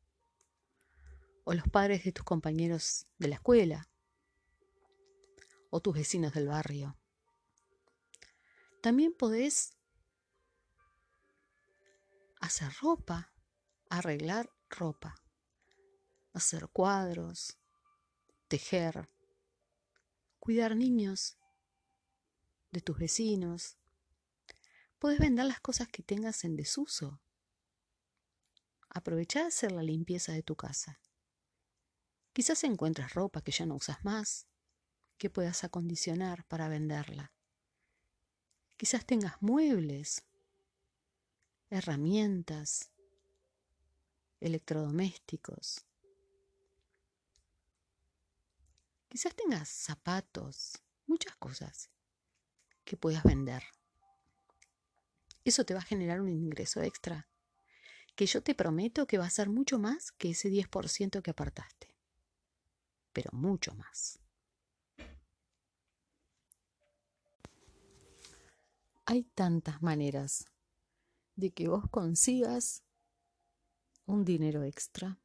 o 1.42 1.54
los 1.54 1.66
padres 1.66 2.04
de 2.04 2.12
tus 2.12 2.24
compañeros 2.24 3.08
de 3.18 3.26
la 3.26 3.34
escuela, 3.34 3.88
o 5.70 5.80
tus 5.80 5.92
vecinos 5.92 6.32
del 6.34 6.46
barrio. 6.46 6.96
También 8.80 9.12
podés 9.12 9.72
hacer 12.40 12.70
ropa, 12.80 13.34
arreglar 13.90 14.52
ropa, 14.70 15.16
hacer 16.32 16.68
cuadros, 16.68 17.58
tejer, 18.46 19.08
cuidar 20.38 20.76
niños 20.76 21.38
de 22.74 22.82
tus 22.82 22.98
vecinos. 22.98 23.78
Puedes 24.98 25.18
vender 25.18 25.46
las 25.46 25.60
cosas 25.60 25.88
que 25.88 26.02
tengas 26.02 26.44
en 26.44 26.56
desuso. 26.56 27.22
Aprovecha 28.90 29.46
hacer 29.46 29.72
la 29.72 29.82
limpieza 29.82 30.32
de 30.32 30.42
tu 30.42 30.56
casa. 30.56 31.00
Quizás 32.32 32.64
encuentres 32.64 33.14
ropa 33.14 33.42
que 33.42 33.52
ya 33.52 33.64
no 33.64 33.76
usas 33.76 34.04
más, 34.04 34.46
que 35.16 35.30
puedas 35.30 35.62
acondicionar 35.64 36.44
para 36.46 36.68
venderla. 36.68 37.32
Quizás 38.76 39.06
tengas 39.06 39.40
muebles, 39.40 40.24
herramientas, 41.70 42.90
electrodomésticos. 44.40 45.86
Quizás 49.08 49.32
tengas 49.36 49.68
zapatos, 49.68 50.82
muchas 51.06 51.36
cosas 51.36 51.93
que 52.84 52.96
puedas 52.96 53.22
vender. 53.22 53.62
Eso 55.44 55.64
te 55.64 55.74
va 55.74 55.80
a 55.80 55.84
generar 55.84 56.20
un 56.20 56.30
ingreso 56.30 56.82
extra, 56.82 57.28
que 58.14 58.26
yo 58.26 58.42
te 58.42 58.54
prometo 58.54 59.06
que 59.06 59.18
va 59.18 59.26
a 59.26 59.30
ser 59.30 59.48
mucho 59.48 59.78
más 59.78 60.12
que 60.12 60.30
ese 60.30 60.48
10% 60.48 61.22
que 61.22 61.30
apartaste, 61.30 61.94
pero 63.12 63.30
mucho 63.32 63.74
más. 63.74 64.20
Hay 69.06 69.24
tantas 69.24 69.82
maneras 69.82 70.46
de 71.36 71.52
que 71.52 71.68
vos 71.68 71.84
consigas 71.90 72.82
un 74.06 74.24
dinero 74.24 74.62
extra. 74.62 75.18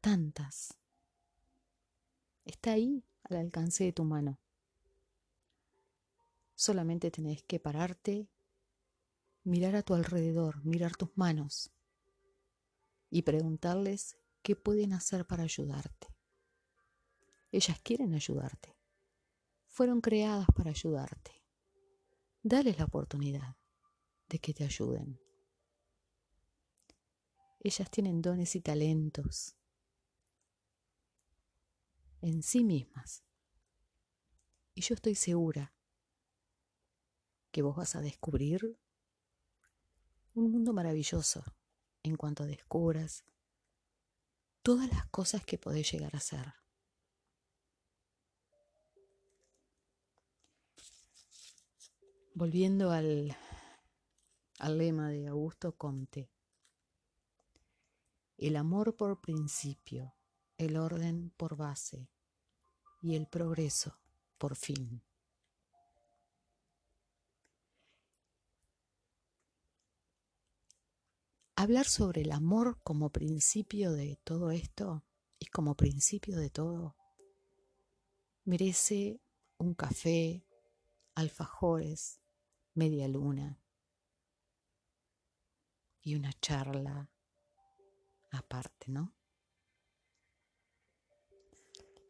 Tantas. 0.00 0.74
Está 2.46 2.72
ahí 2.72 3.04
al 3.24 3.36
alcance 3.36 3.84
de 3.84 3.92
tu 3.92 4.04
mano. 4.04 4.38
Solamente 6.58 7.12
tenés 7.12 7.44
que 7.44 7.60
pararte, 7.60 8.28
mirar 9.44 9.76
a 9.76 9.84
tu 9.84 9.94
alrededor, 9.94 10.64
mirar 10.64 10.96
tus 10.96 11.16
manos 11.16 11.70
y 13.10 13.22
preguntarles 13.22 14.18
qué 14.42 14.56
pueden 14.56 14.92
hacer 14.92 15.24
para 15.24 15.44
ayudarte. 15.44 16.08
Ellas 17.52 17.78
quieren 17.80 18.12
ayudarte. 18.12 18.76
Fueron 19.68 20.00
creadas 20.00 20.48
para 20.52 20.70
ayudarte. 20.70 21.30
Dales 22.42 22.76
la 22.76 22.86
oportunidad 22.86 23.56
de 24.28 24.40
que 24.40 24.52
te 24.52 24.64
ayuden. 24.64 25.20
Ellas 27.60 27.88
tienen 27.88 28.20
dones 28.20 28.56
y 28.56 28.60
talentos 28.60 29.54
en 32.20 32.42
sí 32.42 32.64
mismas. 32.64 33.22
Y 34.74 34.80
yo 34.80 34.96
estoy 34.96 35.14
segura 35.14 35.77
que 37.50 37.62
vos 37.62 37.76
vas 37.76 37.96
a 37.96 38.00
descubrir 38.00 38.78
un 40.34 40.52
mundo 40.52 40.72
maravilloso 40.72 41.42
en 42.02 42.16
cuanto 42.16 42.44
descubras 42.44 43.24
todas 44.62 44.88
las 44.88 45.06
cosas 45.06 45.44
que 45.44 45.58
podés 45.58 45.90
llegar 45.90 46.14
a 46.14 46.20
ser. 46.20 46.54
Volviendo 52.34 52.92
al, 52.92 53.36
lema 54.68 55.08
de 55.08 55.26
Augusto 55.28 55.76
Comte, 55.76 56.30
el 58.36 58.54
amor 58.56 58.94
por 58.94 59.20
principio, 59.20 60.14
el 60.56 60.76
orden 60.76 61.30
por 61.36 61.56
base 61.56 62.08
y 63.02 63.16
el 63.16 63.26
progreso 63.26 63.98
por 64.36 64.54
fin. 64.54 65.02
Hablar 71.60 71.86
sobre 71.86 72.20
el 72.20 72.30
amor 72.30 72.78
como 72.84 73.10
principio 73.10 73.90
de 73.90 74.14
todo 74.22 74.52
esto 74.52 75.04
y 75.40 75.46
como 75.46 75.74
principio 75.74 76.36
de 76.36 76.50
todo 76.50 76.94
merece 78.44 79.20
un 79.58 79.74
café, 79.74 80.46
alfajores, 81.16 82.20
media 82.74 83.08
luna 83.08 83.60
y 86.00 86.14
una 86.14 86.32
charla 86.34 87.10
aparte, 88.30 88.92
¿no? 88.92 89.16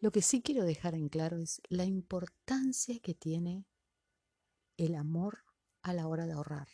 Lo 0.03 0.13
que 0.13 0.21
sí 0.21 0.43
quiero 0.43 0.63
dejar 0.65 0.95
en 0.95 1.09
claro 1.09 1.39
es 1.39 1.63
la 1.71 1.87
importancia 1.87 3.01
que 3.01 3.15
tiene 3.15 3.65
el 4.77 4.95
amor 4.95 5.47
a 5.81 5.95
la 5.95 6.07
hora 6.07 6.27
de 6.27 6.35
ahorrar. 6.35 6.69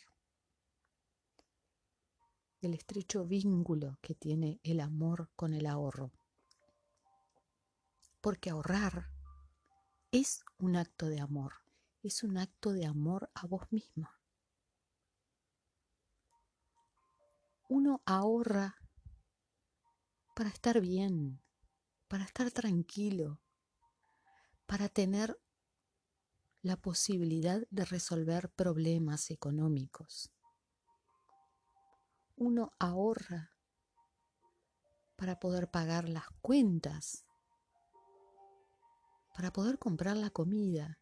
El 2.65 2.73
estrecho 2.73 3.25
vínculo 3.25 3.99
que 4.01 4.15
tiene 4.15 4.59
el 4.63 4.79
amor 4.79 5.29
con 5.35 5.53
el 5.53 5.67
ahorro. 5.67 6.11
Porque 8.21 8.49
ahorrar 8.49 9.11
es 10.09 10.43
un 10.57 10.75
acto 10.75 11.05
de 11.05 11.19
amor, 11.19 11.53
es 12.01 12.23
un 12.23 12.39
acto 12.39 12.73
de 12.73 12.87
amor 12.87 13.29
a 13.35 13.45
vos 13.45 13.71
misma. 13.71 14.19
Uno 17.69 18.01
ahorra 18.03 18.75
para 20.35 20.49
estar 20.49 20.81
bien, 20.81 21.39
para 22.07 22.23
estar 22.23 22.49
tranquilo, 22.49 23.43
para 24.65 24.89
tener 24.89 25.39
la 26.63 26.77
posibilidad 26.77 27.61
de 27.69 27.85
resolver 27.85 28.49
problemas 28.49 29.29
económicos. 29.29 30.34
Uno 32.37 32.73
ahorra 32.79 33.51
para 35.15 35.39
poder 35.39 35.69
pagar 35.69 36.09
las 36.09 36.25
cuentas, 36.41 37.25
para 39.33 39.51
poder 39.51 39.79
comprar 39.79 40.17
la 40.17 40.29
comida, 40.29 40.99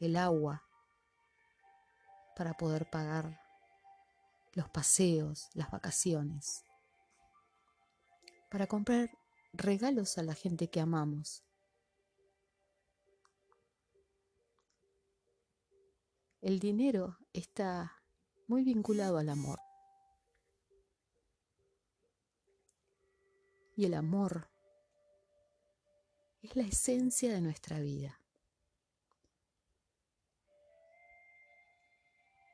el 0.00 0.16
agua, 0.16 0.64
para 2.36 2.54
poder 2.54 2.88
pagar 2.90 3.40
los 4.52 4.68
paseos, 4.68 5.48
las 5.54 5.70
vacaciones, 5.70 6.62
para 8.50 8.66
comprar 8.66 9.10
regalos 9.52 10.18
a 10.18 10.22
la 10.22 10.34
gente 10.34 10.68
que 10.68 10.80
amamos. 10.80 11.42
El 16.40 16.58
dinero 16.60 17.18
está 17.32 17.92
muy 18.46 18.62
vinculado 18.62 19.18
al 19.18 19.28
amor. 19.28 19.67
Y 23.78 23.84
el 23.84 23.94
amor 23.94 24.50
es 26.42 26.56
la 26.56 26.64
esencia 26.64 27.32
de 27.32 27.40
nuestra 27.40 27.78
vida. 27.78 28.20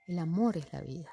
El 0.07 0.19
amor 0.19 0.59
es 0.59 0.71
la 0.71 0.83
vida. 0.83 1.11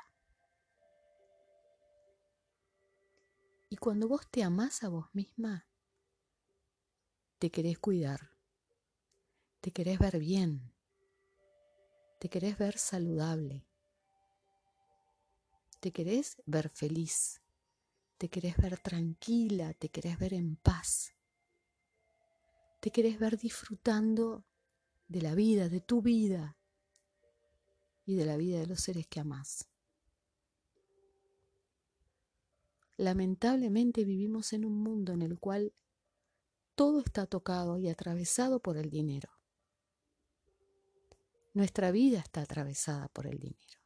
Y 3.70 3.78
cuando 3.78 4.10
vos 4.10 4.30
te 4.30 4.44
amás 4.44 4.84
a 4.84 4.90
vos 4.90 5.06
misma, 5.14 5.66
te 7.40 7.50
querés 7.50 7.80
cuidar, 7.80 8.32
te 9.62 9.72
querés 9.72 9.98
ver 9.98 10.20
bien, 10.20 10.74
te 12.20 12.28
querés 12.28 12.58
ver 12.58 12.78
saludable, 12.78 13.66
te 15.80 15.94
querés 15.94 16.36
ver 16.46 16.68
feliz, 16.68 17.41
te 18.22 18.30
querés 18.30 18.56
ver 18.58 18.78
tranquila, 18.78 19.74
te 19.74 19.90
querés 19.90 20.20
ver 20.20 20.36
en 20.36 20.56
paz, 20.56 21.16
te 22.80 22.92
querés 22.92 23.18
ver 23.18 23.36
disfrutando 23.36 24.46
de 25.08 25.24
la 25.24 25.34
vida, 25.34 25.70
de 25.70 25.82
tu 25.82 26.04
vida 26.04 26.56
y 28.06 28.14
de 28.14 28.26
la 28.26 28.38
vida 28.38 28.60
de 28.60 28.68
los 28.68 28.80
seres 28.80 29.08
que 29.08 29.22
amás. 29.22 29.68
Lamentablemente 32.96 34.06
vivimos 34.06 34.54
en 34.54 34.66
un 34.66 34.84
mundo 34.84 35.14
en 35.14 35.24
el 35.24 35.40
cual 35.40 35.74
todo 36.76 37.00
está 37.00 37.26
tocado 37.26 37.80
y 37.80 37.90
atravesado 37.90 38.60
por 38.60 38.78
el 38.78 38.92
dinero. 38.92 39.32
Nuestra 41.56 41.90
vida 41.90 42.20
está 42.20 42.42
atravesada 42.44 43.08
por 43.08 43.26
el 43.26 43.40
dinero. 43.40 43.81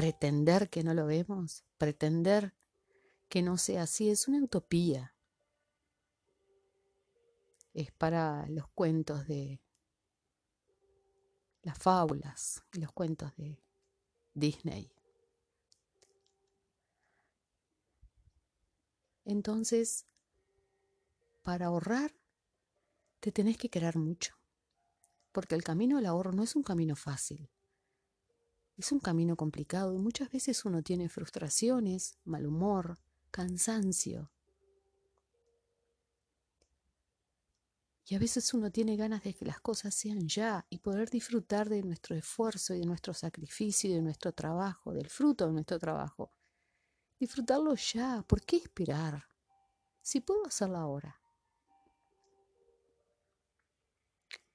Pretender 0.00 0.70
que 0.70 0.82
no 0.82 0.94
lo 0.94 1.04
vemos, 1.04 1.62
pretender 1.76 2.54
que 3.28 3.42
no 3.42 3.58
sea 3.58 3.82
así, 3.82 4.08
es 4.08 4.28
una 4.28 4.42
utopía. 4.42 5.14
Es 7.74 7.92
para 7.92 8.46
los 8.48 8.66
cuentos 8.68 9.26
de 9.26 9.60
las 11.60 11.76
fábulas 11.76 12.64
y 12.72 12.80
los 12.80 12.90
cuentos 12.92 13.36
de 13.36 13.62
Disney. 14.32 14.90
Entonces, 19.26 20.06
para 21.42 21.66
ahorrar, 21.66 22.10
te 23.20 23.32
tenés 23.32 23.58
que 23.58 23.68
querer 23.68 23.98
mucho, 23.98 24.34
porque 25.30 25.56
el 25.56 25.62
camino 25.62 25.98
al 25.98 26.06
ahorro 26.06 26.32
no 26.32 26.42
es 26.42 26.56
un 26.56 26.62
camino 26.62 26.96
fácil. 26.96 27.50
Es 28.76 28.92
un 28.92 29.00
camino 29.00 29.36
complicado 29.36 29.94
y 29.94 29.98
muchas 29.98 30.30
veces 30.30 30.64
uno 30.64 30.82
tiene 30.82 31.08
frustraciones, 31.08 32.18
mal 32.24 32.46
humor, 32.46 32.98
cansancio. 33.30 34.30
Y 38.06 38.14
a 38.14 38.18
veces 38.18 38.52
uno 38.54 38.70
tiene 38.72 38.96
ganas 38.96 39.22
de 39.22 39.34
que 39.34 39.44
las 39.44 39.60
cosas 39.60 39.94
sean 39.94 40.26
ya 40.26 40.66
y 40.68 40.78
poder 40.78 41.10
disfrutar 41.10 41.68
de 41.68 41.82
nuestro 41.82 42.16
esfuerzo 42.16 42.74
y 42.74 42.80
de 42.80 42.86
nuestro 42.86 43.14
sacrificio 43.14 43.90
y 43.90 43.94
de 43.94 44.02
nuestro 44.02 44.32
trabajo, 44.32 44.92
del 44.92 45.08
fruto 45.08 45.46
de 45.46 45.52
nuestro 45.52 45.78
trabajo 45.78 46.32
disfrutarlo 47.20 47.74
ya. 47.74 48.24
¿Por 48.26 48.42
qué 48.42 48.56
esperar? 48.56 49.28
Si 50.00 50.20
puedo 50.20 50.46
hacerlo 50.46 50.78
ahora. 50.78 51.20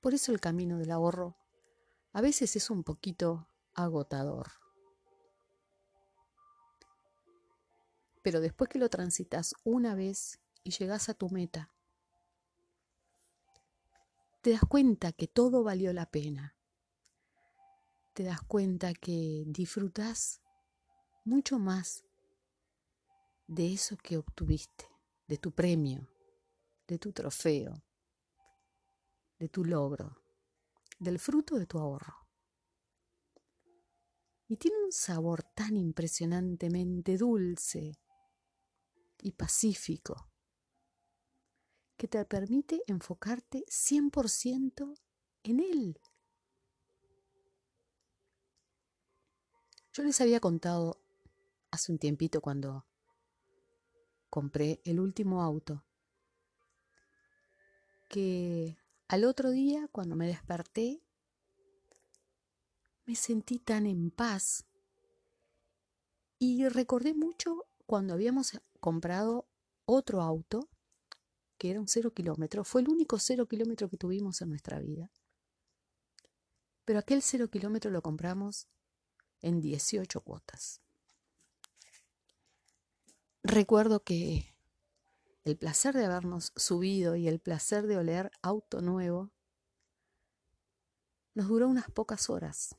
Por 0.01 0.13
eso 0.13 0.32
el 0.32 0.41
camino 0.41 0.78
del 0.78 0.91
ahorro 0.91 1.38
a 2.12 2.21
veces 2.21 2.56
es 2.56 2.69
un 2.69 2.84
poquito 2.84 3.47
agotador. 3.75 4.51
Pero 8.21 8.41
después 8.41 8.69
que 8.69 8.79
lo 8.79 8.89
transitas 8.89 9.53
una 9.63 9.93
vez 9.93 10.39
y 10.63 10.71
llegas 10.71 11.09
a 11.09 11.13
tu 11.13 11.29
meta, 11.29 11.69
te 14.41 14.51
das 14.51 14.61
cuenta 14.67 15.11
que 15.11 15.27
todo 15.27 15.63
valió 15.63 15.93
la 15.93 16.07
pena. 16.07 16.55
Te 18.13 18.23
das 18.23 18.41
cuenta 18.41 18.93
que 18.93 19.43
disfrutas 19.47 20.41
mucho 21.23 21.59
más 21.59 22.05
de 23.47 23.73
eso 23.73 23.97
que 23.97 24.17
obtuviste, 24.17 24.85
de 25.27 25.38
tu 25.38 25.51
premio, 25.51 26.07
de 26.88 26.97
tu 26.97 27.11
trofeo, 27.11 27.83
de 29.39 29.49
tu 29.49 29.65
logro, 29.65 30.21
del 30.99 31.19
fruto 31.19 31.57
de 31.57 31.65
tu 31.65 31.79
ahorro. 31.79 32.24
Y 34.47 34.58
tiene 34.58 34.77
un 34.84 34.91
sabor 34.91 35.43
tan 35.43 35.75
impresionantemente 35.75 37.17
dulce 37.17 37.99
y 39.21 39.31
pacífico 39.31 40.29
que 41.97 42.08
te 42.08 42.23
permite 42.25 42.84
enfocarte 42.88 43.65
100% 43.67 44.93
en 45.43 45.60
él. 45.60 45.99
Yo 49.93 50.03
les 50.03 50.19
había 50.21 50.39
contado 50.39 51.01
hace 51.71 51.91
un 51.91 51.97
tiempito 51.97 52.41
cuando 52.41 52.86
compré 54.29 54.81
el 54.84 54.99
último 54.99 55.41
auto, 55.41 55.86
que 58.10 58.77
Al 59.08 59.23
otro 59.23 59.51
día, 59.51 59.88
cuando 59.91 60.15
me 60.15 60.25
desperté, 60.27 61.04
me 63.05 63.15
sentí 63.15 63.59
tan 63.59 63.85
en 63.85 64.11
paz 64.11 64.65
y 66.39 66.67
recordé 66.67 67.13
mucho 67.13 67.65
cuando 67.85 68.13
habíamos 68.13 68.59
comprado 68.79 69.47
otro 69.85 70.21
auto, 70.21 70.69
que 71.57 71.71
era 71.71 71.79
un 71.79 71.87
cero 71.87 72.13
kilómetro. 72.13 72.63
Fue 72.63 72.81
el 72.81 72.89
único 72.89 73.19
cero 73.19 73.47
kilómetro 73.47 73.89
que 73.89 73.97
tuvimos 73.97 74.41
en 74.41 74.49
nuestra 74.49 74.79
vida. 74.79 75.11
Pero 76.83 76.99
aquel 76.99 77.21
cero 77.21 77.49
kilómetro 77.49 77.91
lo 77.91 78.01
compramos 78.01 78.67
en 79.41 79.61
18 79.61 80.21
cuotas. 80.21 80.81
Recuerdo 83.43 84.03
que 84.03 84.55
el 85.43 85.55
placer 85.57 85.95
de 85.95 86.05
habernos 86.05 86.51
subido 86.55 87.15
y 87.15 87.27
el 87.27 87.39
placer 87.39 87.85
de 87.85 87.97
oler 87.97 88.31
auto 88.41 88.81
nuevo 88.81 89.31
nos 91.35 91.47
duró 91.47 91.67
unas 91.67 91.89
pocas 91.91 92.29
horas, 92.29 92.75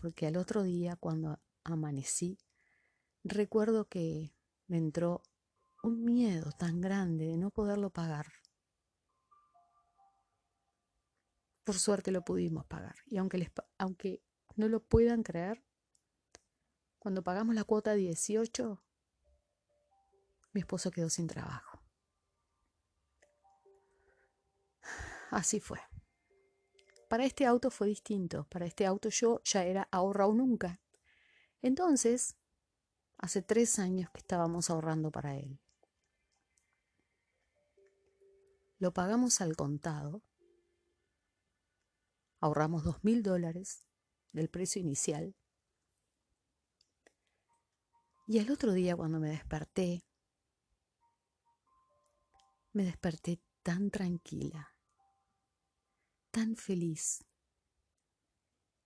porque 0.00 0.26
al 0.26 0.36
otro 0.36 0.62
día, 0.62 0.96
cuando 0.96 1.40
amanecí, 1.64 2.38
recuerdo 3.24 3.88
que 3.88 4.32
me 4.66 4.78
entró 4.78 5.22
un 5.82 6.04
miedo 6.04 6.52
tan 6.52 6.80
grande 6.80 7.26
de 7.26 7.36
no 7.36 7.50
poderlo 7.50 7.90
pagar. 7.90 8.26
Por 11.64 11.78
suerte 11.78 12.10
lo 12.10 12.24
pudimos 12.24 12.64
pagar. 12.66 12.96
Y 13.06 13.18
aunque, 13.18 13.38
les, 13.38 13.50
aunque 13.76 14.22
no 14.56 14.68
lo 14.68 14.80
puedan 14.80 15.22
creer, 15.22 15.64
cuando 16.98 17.22
pagamos 17.22 17.54
la 17.54 17.64
cuota 17.64 17.94
18, 17.94 18.82
mi 20.52 20.60
esposo 20.60 20.90
quedó 20.90 21.10
sin 21.10 21.26
trabajo. 21.26 21.82
Así 25.30 25.60
fue. 25.60 25.87
Para 27.08 27.24
este 27.24 27.46
auto 27.46 27.70
fue 27.70 27.88
distinto. 27.88 28.46
Para 28.50 28.66
este 28.66 28.86
auto 28.86 29.08
yo 29.08 29.40
ya 29.44 29.64
era 29.64 29.88
ahorrado 29.90 30.34
nunca. 30.34 30.80
Entonces, 31.62 32.36
hace 33.16 33.42
tres 33.42 33.78
años 33.78 34.10
que 34.10 34.18
estábamos 34.18 34.70
ahorrando 34.70 35.10
para 35.10 35.36
él. 35.36 35.58
Lo 38.78 38.92
pagamos 38.92 39.40
al 39.40 39.56
contado. 39.56 40.22
Ahorramos 42.40 42.84
dos 42.84 43.02
mil 43.02 43.22
dólares 43.22 43.86
del 44.32 44.48
precio 44.48 44.80
inicial. 44.80 45.34
Y 48.28 48.38
el 48.38 48.50
otro 48.50 48.72
día 48.72 48.94
cuando 48.94 49.18
me 49.18 49.30
desperté, 49.30 50.04
me 52.72 52.84
desperté 52.84 53.40
tan 53.62 53.90
tranquila, 53.90 54.76
tan 56.30 56.56
feliz, 56.56 57.24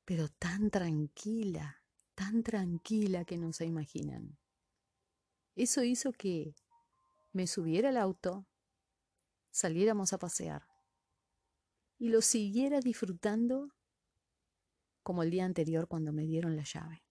pero 0.05 0.29
tan 0.29 0.71
tranquila, 0.71 1.83
tan 2.15 2.43
tranquila 2.43 3.25
que 3.25 3.39
no 3.39 3.53
se 3.53 3.67
imaginan. 3.67 4.39
Eso 5.55 5.83
hizo 5.83 6.13
que 6.13 6.55
me 7.33 7.47
subiera 7.47 7.91
al 7.91 7.97
auto, 7.97 8.47
saliéramos 9.51 10.13
a 10.13 10.19
pasear 10.19 10.67
y 11.99 12.09
lo 12.09 12.21
siguiera 12.21 12.81
disfrutando 12.81 13.73
como 15.03 15.23
el 15.23 15.31
día 15.31 15.45
anterior 15.45 15.89
cuando 15.89 16.13
me 16.13 16.27
dieron 16.27 16.57
la 16.57 16.65
llave 16.65 17.05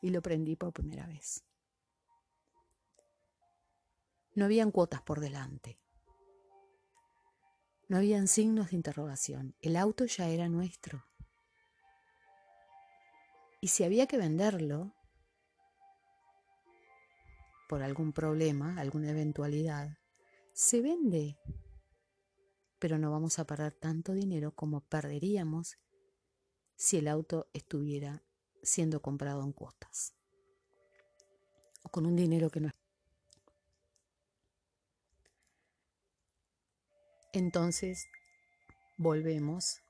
y 0.00 0.10
lo 0.10 0.20
prendí 0.20 0.56
por 0.56 0.72
primera 0.72 1.06
vez. 1.06 1.44
No 4.34 4.46
habían 4.46 4.70
cuotas 4.70 5.02
por 5.02 5.20
delante. 5.20 5.78
No 7.92 7.98
habían 7.98 8.26
signos 8.26 8.70
de 8.70 8.76
interrogación. 8.76 9.54
El 9.60 9.76
auto 9.76 10.06
ya 10.06 10.26
era 10.30 10.48
nuestro. 10.48 11.04
Y 13.60 13.68
si 13.68 13.84
había 13.84 14.06
que 14.06 14.16
venderlo 14.16 14.94
por 17.68 17.82
algún 17.82 18.14
problema, 18.14 18.80
alguna 18.80 19.10
eventualidad, 19.10 19.98
se 20.54 20.80
vende. 20.80 21.38
Pero 22.78 22.96
no 22.96 23.10
vamos 23.10 23.38
a 23.38 23.46
parar 23.46 23.72
tanto 23.72 24.14
dinero 24.14 24.54
como 24.54 24.80
perderíamos 24.80 25.76
si 26.76 26.96
el 26.96 27.08
auto 27.08 27.50
estuviera 27.52 28.24
siendo 28.62 29.02
comprado 29.02 29.44
en 29.44 29.52
cuotas 29.52 30.14
o 31.82 31.90
con 31.90 32.06
un 32.06 32.16
dinero 32.16 32.48
que 32.48 32.60
no 32.60 32.68
es. 32.68 32.81
Entonces 37.34 38.08
volvemos 38.98 39.80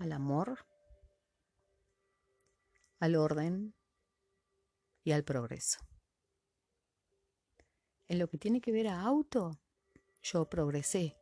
al 0.00 0.10
amor, 0.10 0.66
al 2.98 3.14
orden 3.14 3.76
y 5.04 5.12
al 5.12 5.22
progreso. 5.22 5.78
En 8.08 8.18
lo 8.18 8.28
que 8.28 8.38
tiene 8.38 8.60
que 8.60 8.72
ver 8.72 8.88
a 8.88 9.02
auto, 9.02 9.60
yo 10.20 10.50
progresé. 10.50 11.16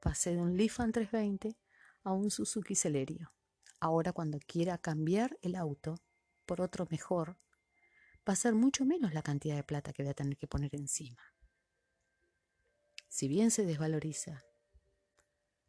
Pasé 0.00 0.32
de 0.32 0.38
un 0.38 0.56
Lifan 0.56 0.90
320 0.90 1.56
a 2.02 2.12
un 2.12 2.28
Suzuki 2.28 2.74
Celerio. 2.74 3.32
Ahora 3.78 4.12
cuando 4.12 4.40
quiera 4.40 4.76
cambiar 4.76 5.38
el 5.42 5.54
auto 5.54 6.02
por 6.46 6.60
otro 6.60 6.88
mejor, 6.90 7.36
va 8.28 8.32
a 8.32 8.36
ser 8.36 8.54
mucho 8.54 8.84
menos 8.84 9.14
la 9.14 9.22
cantidad 9.22 9.54
de 9.54 9.62
plata 9.62 9.92
que 9.92 10.02
voy 10.02 10.10
a 10.10 10.14
tener 10.14 10.36
que 10.36 10.48
poner 10.48 10.74
encima 10.74 11.31
si 13.12 13.28
bien 13.28 13.50
se 13.50 13.66
desvaloriza, 13.66 14.42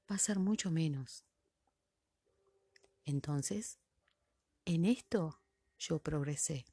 va 0.09 0.15
a 0.15 0.17
ser 0.17 0.39
mucho 0.39 0.71
menos. 0.71 1.25
Entonces, 3.03 3.81
en 4.63 4.85
esto 4.85 5.41
yo 5.77 5.99
progresé. 5.99 6.63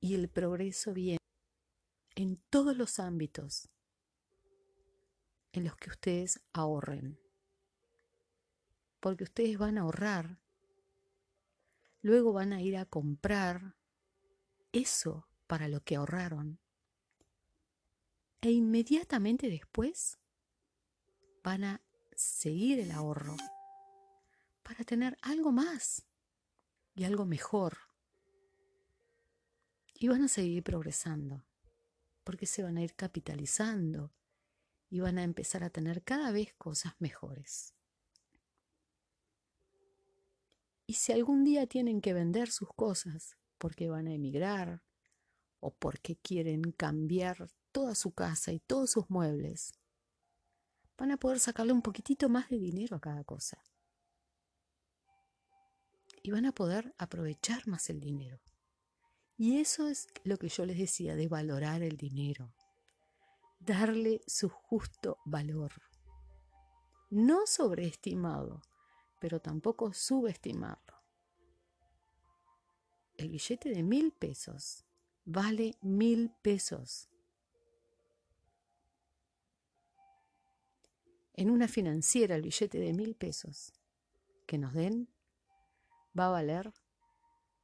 Y 0.00 0.14
el 0.16 0.28
progreso 0.28 0.92
viene 0.92 1.16
en 2.14 2.36
todos 2.50 2.76
los 2.76 2.98
ámbitos 2.98 3.70
en 5.52 5.64
los 5.64 5.76
que 5.76 5.88
ustedes 5.88 6.42
ahorren. 6.52 7.18
Porque 9.00 9.24
ustedes 9.24 9.56
van 9.56 9.78
a 9.78 9.80
ahorrar, 9.80 10.42
luego 12.02 12.34
van 12.34 12.52
a 12.52 12.60
ir 12.60 12.76
a 12.76 12.84
comprar 12.84 13.78
eso 14.72 15.29
para 15.50 15.66
lo 15.66 15.80
que 15.80 15.96
ahorraron. 15.96 16.60
E 18.40 18.52
inmediatamente 18.52 19.50
después 19.50 20.20
van 21.42 21.64
a 21.64 21.82
seguir 22.14 22.78
el 22.78 22.92
ahorro 22.92 23.36
para 24.62 24.84
tener 24.84 25.18
algo 25.22 25.50
más 25.50 26.06
y 26.94 27.02
algo 27.02 27.26
mejor. 27.26 27.78
Y 29.94 30.06
van 30.06 30.22
a 30.22 30.28
seguir 30.28 30.62
progresando, 30.62 31.44
porque 32.22 32.46
se 32.46 32.62
van 32.62 32.76
a 32.76 32.82
ir 32.82 32.94
capitalizando 32.94 34.14
y 34.88 35.00
van 35.00 35.18
a 35.18 35.24
empezar 35.24 35.64
a 35.64 35.70
tener 35.70 36.04
cada 36.04 36.30
vez 36.30 36.54
cosas 36.58 36.94
mejores. 37.00 37.74
Y 40.86 40.92
si 40.92 41.10
algún 41.10 41.42
día 41.42 41.66
tienen 41.66 42.00
que 42.00 42.12
vender 42.12 42.52
sus 42.52 42.72
cosas 42.72 43.36
porque 43.58 43.88
van 43.88 44.06
a 44.06 44.14
emigrar 44.14 44.84
o 45.60 45.70
porque 45.70 46.16
quieren 46.16 46.72
cambiar 46.72 47.48
toda 47.72 47.94
su 47.94 48.12
casa 48.12 48.52
y 48.52 48.58
todos 48.58 48.90
sus 48.90 49.08
muebles, 49.10 49.72
van 50.98 51.12
a 51.12 51.16
poder 51.16 51.40
sacarle 51.40 51.72
un 51.72 51.82
poquitito 51.82 52.28
más 52.28 52.48
de 52.50 52.58
dinero 52.58 52.96
a 52.96 53.00
cada 53.00 53.24
cosa. 53.24 53.62
Y 56.22 56.30
van 56.30 56.44
a 56.44 56.52
poder 56.52 56.94
aprovechar 56.98 57.66
más 57.66 57.88
el 57.88 58.00
dinero. 58.00 58.40
Y 59.38 59.58
eso 59.58 59.88
es 59.88 60.08
lo 60.24 60.36
que 60.36 60.50
yo 60.50 60.66
les 60.66 60.76
decía 60.76 61.16
de 61.16 61.28
valorar 61.28 61.82
el 61.82 61.96
dinero. 61.96 62.52
Darle 63.58 64.20
su 64.26 64.50
justo 64.50 65.18
valor. 65.24 65.72
No 67.08 67.46
sobreestimado, 67.46 68.60
pero 69.18 69.40
tampoco 69.40 69.94
subestimarlo. 69.94 70.96
El 73.16 73.30
billete 73.30 73.70
de 73.70 73.82
mil 73.82 74.12
pesos 74.12 74.84
vale 75.30 75.76
mil 75.80 76.32
pesos. 76.42 77.08
En 81.34 81.50
una 81.50 81.68
financiera 81.68 82.34
el 82.34 82.42
billete 82.42 82.78
de 82.78 82.92
mil 82.92 83.14
pesos 83.14 83.72
que 84.46 84.58
nos 84.58 84.74
den 84.74 85.08
va 86.18 86.26
a 86.26 86.30
valer 86.30 86.72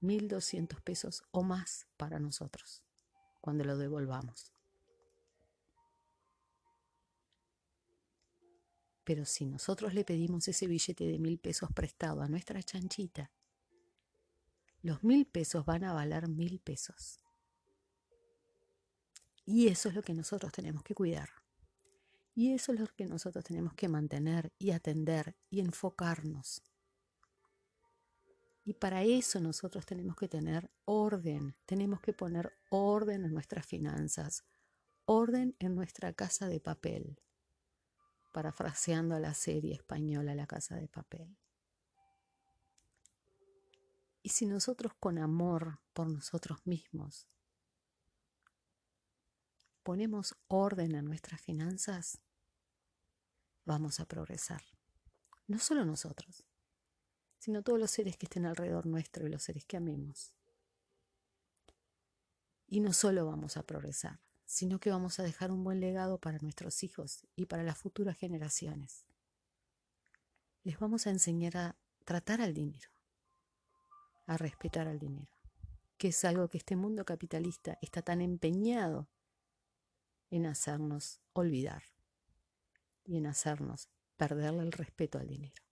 mil 0.00 0.28
doscientos 0.28 0.80
pesos 0.80 1.24
o 1.32 1.42
más 1.42 1.88
para 1.96 2.20
nosotros 2.20 2.84
cuando 3.40 3.64
lo 3.64 3.76
devolvamos. 3.76 4.52
Pero 9.02 9.24
si 9.24 9.44
nosotros 9.44 9.92
le 9.92 10.04
pedimos 10.04 10.46
ese 10.46 10.68
billete 10.68 11.04
de 11.04 11.18
mil 11.18 11.38
pesos 11.38 11.70
prestado 11.74 12.22
a 12.22 12.28
nuestra 12.28 12.62
chanchita, 12.62 13.32
los 14.82 15.02
mil 15.02 15.26
pesos 15.26 15.66
van 15.66 15.82
a 15.82 15.92
valer 15.92 16.28
mil 16.28 16.60
pesos. 16.60 17.25
Y 19.46 19.68
eso 19.68 19.88
es 19.88 19.94
lo 19.94 20.02
que 20.02 20.12
nosotros 20.12 20.52
tenemos 20.52 20.82
que 20.82 20.94
cuidar. 20.94 21.30
Y 22.34 22.52
eso 22.52 22.72
es 22.72 22.80
lo 22.80 22.86
que 22.88 23.06
nosotros 23.06 23.44
tenemos 23.44 23.74
que 23.74 23.88
mantener 23.88 24.52
y 24.58 24.72
atender 24.72 25.36
y 25.48 25.60
enfocarnos. 25.60 26.62
Y 28.64 28.74
para 28.74 29.04
eso 29.04 29.40
nosotros 29.40 29.86
tenemos 29.86 30.16
que 30.16 30.26
tener 30.26 30.68
orden, 30.84 31.54
tenemos 31.64 32.00
que 32.00 32.12
poner 32.12 32.52
orden 32.68 33.24
en 33.24 33.32
nuestras 33.32 33.64
finanzas, 33.64 34.44
orden 35.04 35.54
en 35.60 35.76
nuestra 35.76 36.12
casa 36.12 36.48
de 36.48 36.58
papel, 36.58 37.22
parafraseando 38.32 39.14
a 39.14 39.20
la 39.20 39.32
serie 39.32 39.74
española 39.74 40.34
La 40.34 40.48
casa 40.48 40.74
de 40.74 40.88
papel. 40.88 41.38
Y 44.24 44.30
si 44.30 44.44
nosotros 44.46 44.92
con 44.98 45.18
amor 45.18 45.78
por 45.92 46.08
nosotros 46.08 46.58
mismos 46.66 47.28
ponemos 49.86 50.34
orden 50.48 50.96
en 50.96 51.04
nuestras 51.04 51.40
finanzas, 51.40 52.18
vamos 53.64 54.00
a 54.00 54.04
progresar. 54.04 54.60
No 55.46 55.60
solo 55.60 55.84
nosotros, 55.84 56.42
sino 57.38 57.62
todos 57.62 57.78
los 57.78 57.92
seres 57.92 58.16
que 58.16 58.26
estén 58.26 58.46
alrededor 58.46 58.86
nuestro 58.86 59.28
y 59.28 59.30
los 59.30 59.44
seres 59.44 59.64
que 59.64 59.76
amemos. 59.76 60.34
Y 62.66 62.80
no 62.80 62.92
solo 62.92 63.26
vamos 63.26 63.56
a 63.56 63.62
progresar, 63.62 64.18
sino 64.44 64.80
que 64.80 64.90
vamos 64.90 65.20
a 65.20 65.22
dejar 65.22 65.52
un 65.52 65.62
buen 65.62 65.78
legado 65.78 66.18
para 66.18 66.40
nuestros 66.40 66.82
hijos 66.82 67.24
y 67.36 67.46
para 67.46 67.62
las 67.62 67.78
futuras 67.78 68.18
generaciones. 68.18 69.06
Les 70.64 70.80
vamos 70.80 71.06
a 71.06 71.10
enseñar 71.10 71.56
a 71.56 71.76
tratar 72.04 72.40
al 72.40 72.54
dinero, 72.54 72.90
a 74.26 74.36
respetar 74.36 74.88
al 74.88 74.98
dinero, 74.98 75.32
que 75.96 76.08
es 76.08 76.24
algo 76.24 76.48
que 76.48 76.58
este 76.58 76.74
mundo 76.74 77.04
capitalista 77.04 77.78
está 77.80 78.02
tan 78.02 78.20
empeñado 78.20 79.08
en 80.30 80.46
hacernos 80.46 81.20
olvidar 81.32 81.82
y 83.04 83.16
en 83.16 83.26
hacernos 83.26 83.88
perderle 84.16 84.62
el 84.62 84.72
respeto 84.72 85.18
al 85.18 85.28
dinero. 85.28 85.62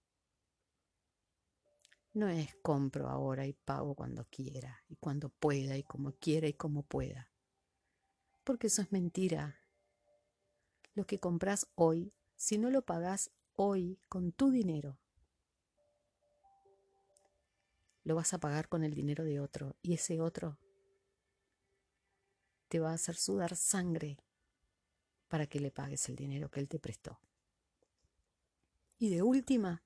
No 2.12 2.29
es 2.29 2.55
compro 2.62 3.09
ahora 3.09 3.47
y 3.47 3.53
pago 3.53 3.95
cuando 3.95 4.25
quiera 4.27 4.85
y 4.88 4.97
cuando 4.97 5.31
pueda 5.31 5.77
y 5.77 5.83
como 5.83 6.12
quiera 6.12 6.47
y 6.47 6.53
como 6.53 6.85
pueda. 6.85 7.29
Porque 8.45 8.69
eso 8.69 8.83
es 8.83 8.93
mentira. 8.93 9.59
Lo 10.95 11.07
que 11.07 11.19
compras 11.19 11.67
hoy, 11.75 12.12
si 12.37 12.57
no 12.57 12.71
lo 12.71 12.83
pagas 12.83 13.33
hoy 13.57 13.99
con 14.09 14.31
tu 14.31 14.53
dinero, 14.53 15.01
lo 18.05 18.14
vas 18.14 18.33
a 18.33 18.38
pagar 18.38 18.69
con 18.69 18.85
el 18.85 18.95
dinero 18.95 19.25
de 19.25 19.40
otro 19.40 19.77
y 19.83 19.95
ese 19.95 20.21
otro 20.21 20.59
te 22.69 22.79
va 22.79 22.90
a 22.90 22.95
hacer 22.95 23.17
sudar 23.17 23.57
sangre 23.57 24.19
para 25.35 25.49
que 25.49 25.59
le 25.59 25.73
pagues 25.73 26.09
el 26.09 26.14
dinero 26.14 26.49
que 26.49 26.61
él 26.61 26.68
te 26.68 26.79
prestó. 26.79 27.18
Y 28.99 29.09
de 29.09 29.23
última, 29.23 29.83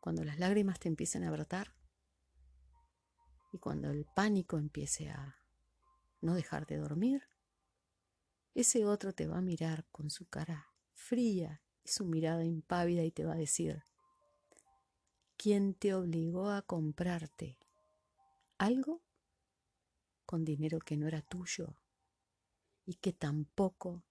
cuando 0.00 0.24
las 0.24 0.40
lágrimas 0.40 0.80
te 0.80 0.88
empiecen 0.88 1.22
a 1.22 1.30
brotar 1.30 1.76
y 3.52 3.58
cuando 3.58 3.90
el 3.90 4.06
pánico 4.06 4.58
empiece 4.58 5.08
a 5.08 5.36
no 6.20 6.34
dejar 6.34 6.66
de 6.66 6.78
dormir, 6.78 7.28
ese 8.56 8.84
otro 8.86 9.12
te 9.12 9.28
va 9.28 9.38
a 9.38 9.40
mirar 9.40 9.86
con 9.92 10.10
su 10.10 10.26
cara 10.26 10.66
fría 10.94 11.62
y 11.84 11.88
su 11.88 12.04
mirada 12.04 12.44
impávida 12.44 13.04
y 13.04 13.12
te 13.12 13.24
va 13.24 13.34
a 13.34 13.38
decir, 13.38 13.84
¿quién 15.36 15.74
te 15.74 15.94
obligó 15.94 16.50
a 16.50 16.62
comprarte 16.62 17.56
algo 18.58 19.00
con 20.24 20.44
dinero 20.44 20.80
que 20.80 20.96
no 20.96 21.06
era 21.06 21.22
tuyo 21.22 21.76
y 22.84 22.94
que 22.94 23.12
tampoco 23.12 24.02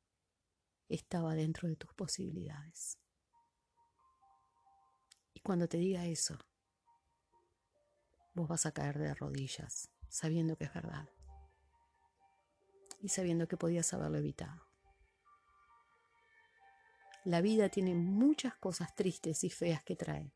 estaba 0.89 1.35
dentro 1.35 1.67
de 1.67 1.75
tus 1.75 1.93
posibilidades? 1.93 2.99
Cuando 5.45 5.67
te 5.67 5.77
diga 5.77 6.03
eso, 6.07 6.39
vos 8.33 8.47
vas 8.47 8.65
a 8.65 8.71
caer 8.71 8.97
de 8.97 9.13
rodillas, 9.13 9.91
sabiendo 10.09 10.57
que 10.57 10.63
es 10.63 10.73
verdad. 10.73 11.07
Y 12.99 13.09
sabiendo 13.09 13.47
que 13.47 13.55
podías 13.55 13.93
haberlo 13.93 14.17
evitado. 14.17 14.59
La 17.25 17.41
vida 17.41 17.69
tiene 17.69 17.93
muchas 17.93 18.55
cosas 18.55 18.95
tristes 18.95 19.43
y 19.43 19.51
feas 19.51 19.83
que 19.83 19.95
trae. 19.95 20.33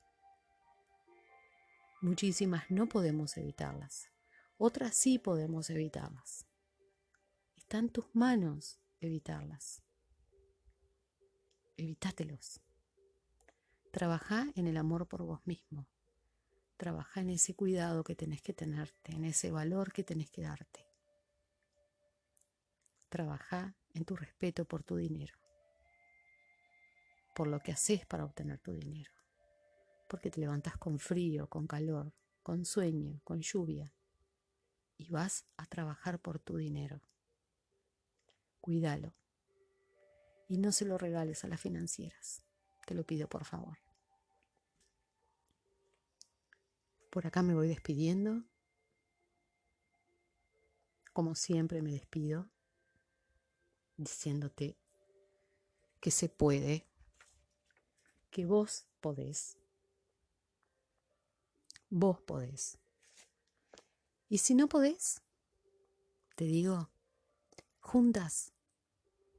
Muchísimas 2.01 2.69
no 2.69 2.87
podemos 2.87 3.35
evitarlas. 3.37 4.11
Otras 4.59 4.95
sí 4.95 5.17
podemos 5.17 5.71
evitarlas. 5.71 6.45
Está 7.55 7.79
en 7.79 7.89
tus 7.89 8.05
manos 8.13 8.79
evitarlas. 8.99 9.81
Evítátelos. 11.79 12.59
Trabaja 13.93 14.47
en 14.55 14.67
el 14.67 14.75
amor 14.75 15.07
por 15.07 15.23
vos 15.23 15.39
mismo. 15.45 15.87
Trabaja 16.75 17.21
en 17.21 17.29
ese 17.29 17.55
cuidado 17.55 18.03
que 18.03 18.15
tenés 18.15 18.41
que 18.41 18.51
tenerte, 18.51 19.13
en 19.13 19.23
ese 19.23 19.49
valor 19.49 19.93
que 19.93 20.03
tenés 20.03 20.29
que 20.29 20.41
darte. 20.41 20.85
Trabaja 23.07 23.77
en 23.93 24.03
tu 24.03 24.17
respeto 24.17 24.65
por 24.65 24.83
tu 24.83 24.97
dinero, 24.97 25.33
por 27.33 27.47
lo 27.47 27.61
que 27.61 27.71
haces 27.71 28.05
para 28.05 28.25
obtener 28.25 28.59
tu 28.59 28.73
dinero, 28.73 29.13
porque 30.09 30.29
te 30.29 30.41
levantas 30.41 30.77
con 30.77 30.99
frío, 30.99 31.47
con 31.47 31.65
calor, 31.65 32.11
con 32.43 32.65
sueño, 32.65 33.21
con 33.23 33.39
lluvia, 33.39 33.93
y 34.97 35.09
vas 35.11 35.45
a 35.55 35.65
trabajar 35.65 36.19
por 36.19 36.39
tu 36.39 36.57
dinero. 36.57 36.99
Cuídalo 38.59 39.13
y 40.49 40.57
no 40.57 40.71
se 40.71 40.83
lo 40.83 40.97
regales 40.97 41.45
a 41.45 41.47
las 41.47 41.61
financieras. 41.61 42.43
Te 42.85 42.95
lo 42.95 43.05
pido 43.05 43.29
por 43.29 43.45
favor. 43.45 43.77
Por 47.11 47.25
acá 47.25 47.43
me 47.43 47.53
voy 47.53 47.67
despidiendo. 47.67 48.43
Como 51.13 51.35
siempre 51.35 51.81
me 51.81 51.91
despido 51.91 52.49
diciéndote 53.95 54.77
que 55.99 56.11
se 56.11 56.29
puede, 56.29 56.87
que 58.31 58.45
vos 58.45 58.87
podés. 59.01 59.57
Vos 61.89 62.21
podés. 62.21 62.79
Y 64.29 64.37
si 64.37 64.55
no 64.55 64.69
podés, 64.69 65.21
te 66.35 66.45
digo, 66.45 66.89
juntas 67.81 68.53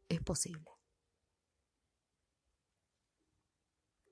es 0.09 0.20
posible. 0.20 0.70